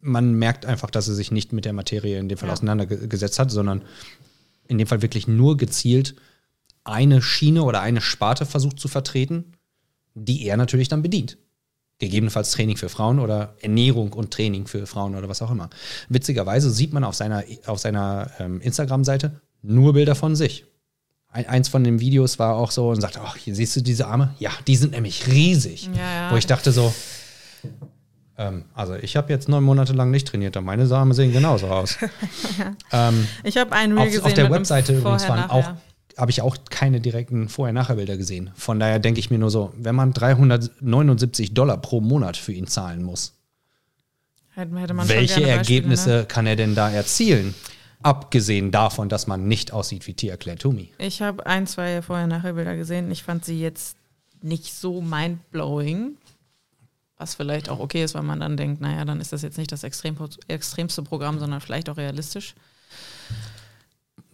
man 0.00 0.32
merkt 0.32 0.64
einfach, 0.64 0.88
dass 0.90 1.08
er 1.08 1.14
sich 1.14 1.30
nicht 1.30 1.52
mit 1.52 1.66
der 1.66 1.74
Materie 1.74 2.18
in 2.18 2.28
dem 2.30 2.38
Fall 2.38 2.48
Ja. 2.48 2.54
auseinandergesetzt 2.54 3.38
hat, 3.38 3.50
sondern 3.50 3.82
in 4.70 4.78
dem 4.78 4.86
Fall 4.86 5.02
wirklich 5.02 5.28
nur 5.28 5.56
gezielt 5.56 6.14
eine 6.84 7.20
Schiene 7.20 7.62
oder 7.64 7.82
eine 7.82 8.00
Sparte 8.00 8.46
versucht 8.46 8.80
zu 8.80 8.88
vertreten, 8.88 9.52
die 10.14 10.46
er 10.46 10.56
natürlich 10.56 10.88
dann 10.88 11.02
bedient. 11.02 11.36
Gegebenenfalls 11.98 12.52
Training 12.52 12.78
für 12.78 12.88
Frauen 12.88 13.18
oder 13.18 13.56
Ernährung 13.60 14.12
und 14.14 14.32
Training 14.32 14.66
für 14.66 14.86
Frauen 14.86 15.14
oder 15.14 15.28
was 15.28 15.42
auch 15.42 15.50
immer. 15.50 15.68
Witzigerweise 16.08 16.70
sieht 16.70 16.94
man 16.94 17.04
auf 17.04 17.14
seiner, 17.14 17.44
auf 17.66 17.78
seiner 17.78 18.30
ähm, 18.38 18.60
Instagram-Seite 18.60 19.40
nur 19.60 19.92
Bilder 19.92 20.14
von 20.14 20.34
sich. 20.34 20.64
Ein, 21.28 21.46
eins 21.46 21.68
von 21.68 21.84
den 21.84 22.00
Videos 22.00 22.38
war 22.38 22.56
auch 22.56 22.70
so 22.70 22.88
und 22.88 23.00
sagte, 23.00 23.20
ach, 23.22 23.36
hier 23.36 23.54
siehst 23.54 23.76
du 23.76 23.82
diese 23.82 24.06
Arme? 24.06 24.34
Ja, 24.38 24.50
die 24.66 24.76
sind 24.76 24.92
nämlich 24.92 25.26
riesig. 25.26 25.90
Ja, 25.94 26.14
ja. 26.14 26.32
Wo 26.32 26.36
ich 26.36 26.46
dachte 26.46 26.72
so, 26.72 26.94
ähm, 28.40 28.64
also 28.74 28.94
ich 28.94 29.16
habe 29.16 29.30
jetzt 29.30 29.50
neun 29.50 29.62
Monate 29.62 29.92
lang 29.92 30.10
nicht 30.10 30.26
trainiert, 30.26 30.56
und 30.56 30.64
meine 30.64 30.90
Arme 30.90 31.12
sehen 31.12 31.30
genauso 31.30 31.66
aus. 31.66 31.98
ähm, 32.92 33.26
Ich 33.44 33.58
habe 33.58 33.72
einen 33.72 33.92
Reel 33.92 34.06
auf, 34.06 34.12
gesehen 34.14 34.24
auf 34.24 34.34
der 34.34 34.50
Webseite 34.50 34.96
übrigens 34.96 35.28
waren 35.28 35.50
auch, 35.50 35.74
habe 36.16 36.30
ich 36.30 36.40
auch 36.40 36.56
keine 36.70 37.00
direkten 37.00 37.50
Vorher-Nachher-Bilder 37.50 38.16
gesehen. 38.16 38.50
Von 38.56 38.80
daher 38.80 38.98
denke 38.98 39.20
ich 39.20 39.30
mir 39.30 39.38
nur 39.38 39.50
so, 39.50 39.74
wenn 39.76 39.94
man 39.94 40.14
379 40.14 41.52
Dollar 41.52 41.76
pro 41.76 42.00
Monat 42.00 42.38
für 42.38 42.52
ihn 42.52 42.66
zahlen 42.66 43.02
muss, 43.02 43.34
Hätte, 44.54 44.74
hätte 44.78 44.96
welche 44.96 45.34
Beispiele, 45.34 45.46
Ergebnisse 45.46 46.10
Ne? 46.10 46.24
kann 46.26 46.46
er 46.46 46.56
denn 46.56 46.74
da 46.74 46.90
erzielen? 46.90 47.54
Abgesehen 48.02 48.70
davon, 48.70 49.10
dass 49.10 49.26
man 49.26 49.48
nicht 49.48 49.72
aussieht 49.72 50.06
wie 50.06 50.14
Tia 50.14 50.38
Claire 50.38 50.58
Toomey. 50.58 50.90
Ich 50.96 51.20
habe 51.20 51.44
ein, 51.44 51.66
zwei 51.66 52.00
Vorher-Nachher-Bilder 52.00 52.74
gesehen. 52.74 53.10
Ich 53.10 53.22
fand 53.22 53.44
sie 53.44 53.60
jetzt 53.60 53.96
nicht 54.40 54.72
so 54.72 55.02
mindblowing. 55.02 56.16
Was 57.20 57.34
vielleicht 57.34 57.68
auch 57.68 57.80
okay 57.80 58.02
ist, 58.02 58.14
weil 58.14 58.22
man 58.22 58.40
dann 58.40 58.56
denkt, 58.56 58.80
naja, 58.80 59.04
dann 59.04 59.20
ist 59.20 59.34
das 59.34 59.42
jetzt 59.42 59.58
nicht 59.58 59.70
das 59.70 59.84
extrem, 59.84 60.16
extremste 60.48 61.02
Programm, 61.02 61.38
sondern 61.38 61.60
vielleicht 61.60 61.90
auch 61.90 61.98
realistisch. 61.98 62.54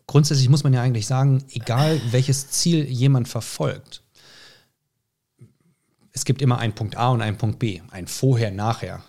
grundsätzlich 0.06 0.48
muss 0.48 0.62
man 0.62 0.72
ja 0.72 0.82
eigentlich 0.82 1.08
sagen, 1.08 1.44
egal 1.50 2.00
welches 2.12 2.48
Ziel 2.52 2.84
jemand 2.84 3.26
verfolgt, 3.26 4.04
es 6.12 6.24
gibt 6.24 6.40
immer 6.40 6.58
einen 6.60 6.74
Punkt 6.74 6.96
A 6.96 7.08
und 7.08 7.22
einen 7.22 7.36
Punkt 7.38 7.58
B, 7.58 7.82
ein 7.90 8.06
Vorher, 8.06 8.52
Nachher, 8.52 9.02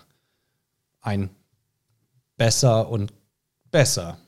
ein 1.00 1.30
Besser 2.36 2.88
und 2.88 3.12
Besser, 3.70 4.18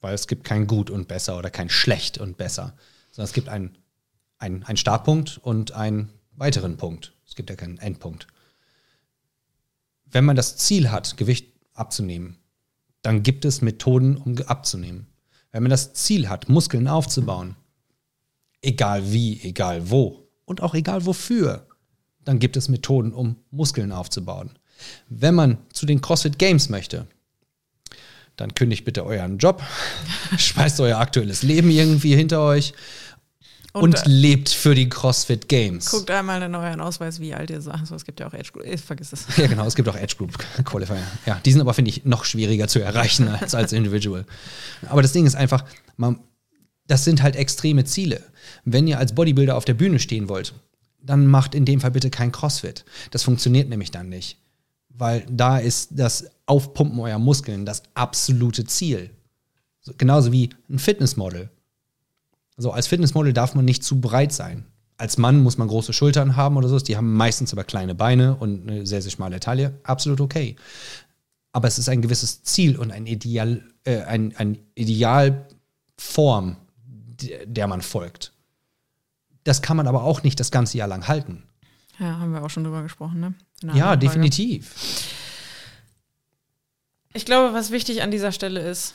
weil 0.00 0.14
es 0.14 0.26
gibt 0.26 0.42
kein 0.42 0.66
Gut 0.66 0.90
und 0.90 1.06
Besser 1.06 1.38
oder 1.38 1.50
kein 1.50 1.68
Schlecht 1.68 2.18
und 2.18 2.36
Besser, 2.36 2.74
sondern 3.12 3.26
es 3.26 3.32
gibt 3.32 3.48
einen, 3.48 3.78
einen, 4.38 4.64
einen 4.64 4.76
Startpunkt 4.76 5.38
und 5.38 5.70
einen 5.70 6.10
weiteren 6.32 6.78
Punkt. 6.78 7.12
Es 7.28 7.36
gibt 7.36 7.48
ja 7.48 7.54
keinen 7.54 7.78
Endpunkt. 7.78 8.26
Wenn 10.12 10.24
man 10.24 10.36
das 10.36 10.56
Ziel 10.56 10.90
hat, 10.90 11.16
Gewicht 11.16 11.52
abzunehmen, 11.74 12.36
dann 13.00 13.22
gibt 13.22 13.44
es 13.44 13.62
Methoden, 13.62 14.16
um 14.16 14.38
abzunehmen. 14.46 15.06
Wenn 15.50 15.62
man 15.62 15.70
das 15.70 15.94
Ziel 15.94 16.28
hat, 16.28 16.48
Muskeln 16.48 16.86
aufzubauen, 16.86 17.56
egal 18.60 19.12
wie, 19.12 19.40
egal 19.42 19.90
wo 19.90 20.28
und 20.44 20.62
auch 20.62 20.74
egal 20.74 21.04
wofür, 21.06 21.66
dann 22.24 22.38
gibt 22.38 22.56
es 22.56 22.68
Methoden, 22.68 23.12
um 23.12 23.36
Muskeln 23.50 23.90
aufzubauen. 23.90 24.50
Wenn 25.08 25.34
man 25.34 25.58
zu 25.72 25.86
den 25.86 26.00
CrossFit 26.00 26.38
Games 26.38 26.68
möchte, 26.68 27.06
dann 28.36 28.54
kündigt 28.54 28.84
bitte 28.84 29.04
euren 29.04 29.38
Job, 29.38 29.62
schmeißt 30.38 30.80
euer 30.80 30.98
aktuelles 30.98 31.42
Leben 31.42 31.70
irgendwie 31.70 32.14
hinter 32.14 32.42
euch 32.42 32.74
und, 33.72 33.82
Und, 33.82 33.94
äh, 34.06 34.08
lebt 34.08 34.50
für 34.50 34.74
die 34.74 34.88
CrossFit 34.88 35.48
Games. 35.48 35.90
Guckt 35.90 36.10
einmal 36.10 36.42
in 36.42 36.54
euren 36.54 36.80
Ausweis, 36.80 37.20
wie 37.20 37.32
alt 37.32 37.50
ihr 37.50 37.62
seid. 37.62 37.80
Also, 37.80 37.94
es 37.94 38.04
gibt 38.04 38.20
ja 38.20 38.28
auch 38.28 38.34
Age 38.34 38.52
Group. 38.52 38.66
Ich 38.66 38.80
vergiss 38.82 39.12
es. 39.12 39.26
Ja, 39.38 39.46
genau, 39.46 39.66
es 39.66 39.74
gibt 39.74 39.88
auch 39.88 39.96
Edge 39.96 40.16
Group 40.16 40.36
Qualifier. 40.64 40.98
Ja, 41.24 41.40
die 41.42 41.52
sind 41.52 41.60
aber, 41.62 41.72
finde 41.72 41.90
ich, 41.90 42.04
noch 42.04 42.24
schwieriger 42.24 42.68
zu 42.68 42.80
erreichen 42.80 43.28
als 43.40 43.54
als 43.54 43.72
Individual. 43.72 44.26
Aber 44.88 45.00
das 45.00 45.12
Ding 45.12 45.24
ist 45.24 45.34
einfach, 45.34 45.64
man, 45.96 46.20
das 46.86 47.04
sind 47.04 47.22
halt 47.22 47.34
extreme 47.34 47.84
Ziele. 47.84 48.22
Wenn 48.64 48.86
ihr 48.86 48.98
als 48.98 49.14
Bodybuilder 49.14 49.56
auf 49.56 49.64
der 49.64 49.74
Bühne 49.74 49.98
stehen 49.98 50.28
wollt, 50.28 50.52
dann 51.00 51.26
macht 51.26 51.54
in 51.54 51.64
dem 51.64 51.80
Fall 51.80 51.92
bitte 51.92 52.10
kein 52.10 52.30
CrossFit. 52.30 52.84
Das 53.10 53.22
funktioniert 53.22 53.70
nämlich 53.70 53.90
dann 53.90 54.10
nicht. 54.10 54.36
Weil 54.90 55.24
da 55.30 55.58
ist 55.58 55.88
das 55.92 56.26
Aufpumpen 56.44 57.00
eurer 57.00 57.18
Muskeln 57.18 57.64
das 57.64 57.82
absolute 57.94 58.64
Ziel. 58.64 59.10
So, 59.80 59.94
genauso 59.96 60.30
wie 60.30 60.50
ein 60.68 60.78
Fitnessmodel. 60.78 61.48
Also 62.56 62.70
als 62.70 62.86
Fitnessmodel 62.86 63.32
darf 63.32 63.54
man 63.54 63.64
nicht 63.64 63.84
zu 63.84 64.00
breit 64.00 64.32
sein. 64.32 64.66
Als 64.98 65.18
Mann 65.18 65.42
muss 65.42 65.58
man 65.58 65.68
große 65.68 65.92
Schultern 65.92 66.36
haben 66.36 66.56
oder 66.56 66.68
so. 66.68 66.78
Die 66.78 66.96
haben 66.96 67.14
meistens 67.14 67.52
aber 67.52 67.64
kleine 67.64 67.94
Beine 67.94 68.36
und 68.36 68.68
eine 68.68 68.86
sehr, 68.86 69.02
sehr 69.02 69.10
schmale 69.10 69.40
Taille. 69.40 69.80
Absolut 69.82 70.20
okay. 70.20 70.56
Aber 71.52 71.68
es 71.68 71.78
ist 71.78 71.88
ein 71.88 72.02
gewisses 72.02 72.42
Ziel 72.44 72.78
und 72.78 72.92
ein 72.92 73.06
Ideal, 73.06 73.62
äh, 73.84 74.02
ein, 74.02 74.34
ein 74.36 74.58
Idealform, 74.74 76.56
der 77.46 77.66
man 77.66 77.82
folgt. 77.82 78.32
Das 79.44 79.60
kann 79.60 79.76
man 79.76 79.88
aber 79.88 80.04
auch 80.04 80.22
nicht 80.22 80.38
das 80.38 80.50
ganze 80.50 80.78
Jahr 80.78 80.88
lang 80.88 81.08
halten. 81.08 81.42
Ja, 81.98 82.18
haben 82.18 82.32
wir 82.32 82.42
auch 82.42 82.50
schon 82.50 82.64
drüber 82.64 82.82
gesprochen, 82.82 83.20
ne? 83.20 83.34
Ja, 83.74 83.96
definitiv. 83.96 84.74
Ich 87.12 87.24
glaube, 87.24 87.54
was 87.54 87.70
wichtig 87.70 88.02
an 88.02 88.10
dieser 88.10 88.32
Stelle 88.32 88.60
ist, 88.60 88.94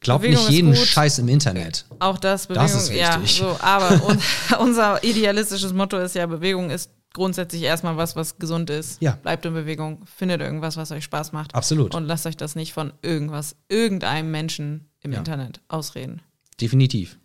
Glaubt 0.00 0.22
Bewegung 0.22 0.44
nicht 0.44 0.50
jeden. 0.52 0.74
Scheiß 0.76 1.18
im 1.18 1.28
Internet. 1.28 1.84
auch 1.98 2.18
das 2.18 2.46
Bewegung, 2.46 2.66
Das 2.66 2.74
ist 2.74 2.92
ja, 2.92 3.20
wichtig. 3.20 3.38
so, 3.38 3.56
aber 3.60 4.02
un 4.08 4.18
unser 4.58 5.02
idealistisches 5.04 5.72
Motto 5.74 5.98
ist 5.98 6.14
ja, 6.14 6.26
Bewegung 6.26 6.70
ist 6.70 6.90
grundsätzlich 7.12 7.62
erstmal 7.62 7.96
was, 7.96 8.16
was 8.16 8.38
gesund 8.38 8.70
ist. 8.70 9.02
Ja. 9.02 9.12
Bleibt 9.16 9.44
in 9.44 9.52
Bewegung, 9.52 10.06
findet 10.06 10.40
irgendwas, 10.40 10.76
was 10.76 10.90
euch 10.92 11.04
Spaß 11.04 11.32
macht. 11.32 11.54
Absolut. 11.54 11.94
Und 11.94 12.06
lasst 12.06 12.24
euch 12.26 12.36
das 12.36 12.54
nicht 12.56 12.72
von 12.72 12.92
irgendwas, 13.02 13.56
irgendeinem 13.68 14.30
Menschen 14.30 14.88
im 15.00 15.12
Ja. 15.12 15.18
Internet 15.18 15.60
ausreden. 15.68 16.22
Definitiv. 16.60 17.18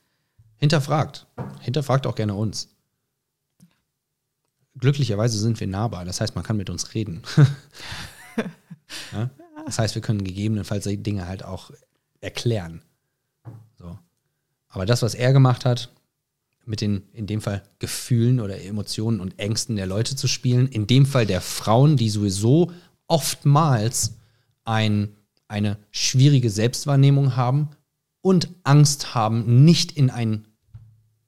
Hinterfragt. 0.58 1.28
Hinterfragt 1.62 2.08
auch 2.08 2.16
gerne 2.16 2.34
uns. 2.34 2.70
Glücklicherweise 4.78 5.38
sind 5.40 5.60
wir 5.60 5.68
nahbar. 5.68 6.04
Das 6.04 6.20
heißt, 6.20 6.36
man 6.36 6.44
kann 6.44 6.58
mit 6.58 6.70
uns 6.70 6.94
reden. 6.94 7.22
ja? 9.14 9.30
Das 9.66 9.80
heißt, 9.80 9.96
wir 9.96 10.02
können 10.04 10.24
gegebenenfalls 10.24 10.84
Dinge 10.88 11.28
halt 11.28 11.44
auch 11.44 11.72
erklären. 12.26 12.82
So. 13.78 13.98
Aber 14.68 14.86
das, 14.86 15.02
was 15.02 15.16
er 15.16 15.32
gemacht 15.32 15.64
hat, 15.64 15.92
mit 16.66 16.82
den, 16.82 17.04
in 17.14 17.28
dem 17.28 17.42
Fall, 17.42 17.64
Gefühlen 17.80 18.40
oder 18.40 18.62
Emotionen 18.62 19.20
und 19.20 19.40
Ängsten 19.40 19.76
der 19.76 19.86
Leute 19.86 20.16
zu 20.16 20.28
spielen. 20.28 20.68
In 20.68 20.88
dem 20.88 21.06
Fall 21.06 21.26
der 21.26 21.42
Frauen, 21.42 21.96
die 21.96 22.10
sowieso 22.10 22.72
oftmals 23.08 24.16
ein, 24.64 25.16
eine 25.48 25.78
schwierige 25.92 26.50
Selbstwahrnehmung 26.50 27.36
haben 27.36 27.70
und 28.22 28.50
Angst 28.64 29.14
haben, 29.14 29.64
nicht 29.64 29.92
in 29.92 30.10
ein 30.10 30.48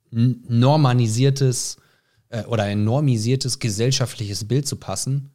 normalisiertes 0.10 1.78
äh, 2.30 2.44
oder 2.46 2.64
ein 2.64 2.84
normisiertes 2.84 3.60
gesellschaftliches 3.60 4.48
Bild 4.48 4.68
zu 4.68 4.78
passen, 4.78 5.32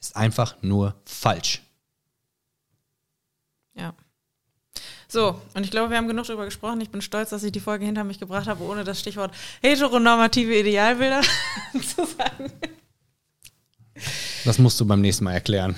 ist 0.00 0.16
einfach 0.16 0.60
nur 0.62 1.00
falsch. 1.04 1.62
Ja. 3.74 3.94
So, 5.10 5.40
und 5.54 5.64
ich 5.64 5.70
glaube, 5.70 5.90
wir 5.90 5.96
haben 5.96 6.06
genug 6.06 6.26
darüber 6.26 6.44
gesprochen. 6.44 6.82
Ich 6.82 6.90
bin 6.90 7.00
stolz, 7.00 7.30
dass 7.30 7.42
ich 7.42 7.50
die 7.50 7.60
Folge 7.60 7.86
hinter 7.86 8.04
mich 8.04 8.18
gebracht 8.18 8.46
habe, 8.46 8.62
ohne 8.62 8.84
das 8.84 9.00
Stichwort 9.00 9.34
heteronormative 9.62 10.54
Idealbilder 10.58 11.22
zu 11.72 12.04
sagen. 12.04 12.52
Das 14.44 14.58
musst 14.58 14.78
du 14.78 14.86
beim 14.86 15.00
nächsten 15.00 15.24
Mal 15.24 15.32
erklären. 15.32 15.74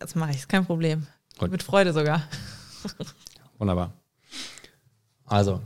Das 0.00 0.16
mache 0.16 0.32
ich, 0.32 0.38
ist 0.38 0.48
kein 0.48 0.66
Problem. 0.66 1.06
Gut. 1.38 1.52
Mit 1.52 1.62
Freude 1.62 1.92
sogar. 1.92 2.28
Wunderbar. 3.58 3.92
Also, 5.24 5.62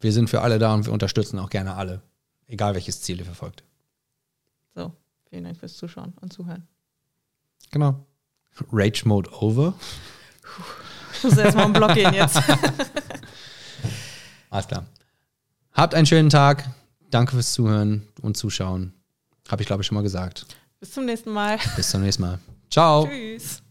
wir 0.00 0.12
sind 0.12 0.28
für 0.28 0.42
alle 0.42 0.58
da 0.58 0.74
und 0.74 0.84
wir 0.84 0.92
unterstützen 0.92 1.38
auch 1.38 1.48
gerne 1.48 1.74
alle, 1.76 2.02
egal 2.48 2.74
welches 2.74 3.02
Ziel 3.02 3.18
ihr 3.18 3.24
verfolgt. 3.24 3.62
So, 4.74 4.92
vielen 5.30 5.44
Dank 5.44 5.58
fürs 5.58 5.76
Zuschauen 5.76 6.12
und 6.20 6.32
Zuhören. 6.32 6.66
Genau. 7.70 8.04
Rage 8.72 9.06
Mode 9.06 9.30
over. 9.40 9.74
Ich 11.14 11.24
muss 11.24 11.36
erstmal 11.36 11.64
einen 11.64 11.72
Block 11.72 11.94
gehen 11.94 12.12
jetzt. 12.14 12.36
Alles 14.50 14.68
klar. 14.68 14.86
Habt 15.72 15.94
einen 15.94 16.06
schönen 16.06 16.30
Tag. 16.30 16.64
Danke 17.10 17.32
fürs 17.32 17.52
Zuhören 17.52 18.08
und 18.22 18.36
Zuschauen. 18.36 18.94
Habe 19.48 19.62
ich, 19.62 19.66
glaube 19.66 19.82
ich, 19.82 19.86
schon 19.86 19.94
mal 19.94 20.02
gesagt. 20.02 20.46
Bis 20.80 20.92
zum 20.92 21.04
nächsten 21.04 21.30
Mal. 21.30 21.58
Bis 21.76 21.90
zum 21.90 22.02
nächsten 22.02 22.22
Mal. 22.22 22.38
Ciao. 22.70 23.06
Tschüss. 23.06 23.62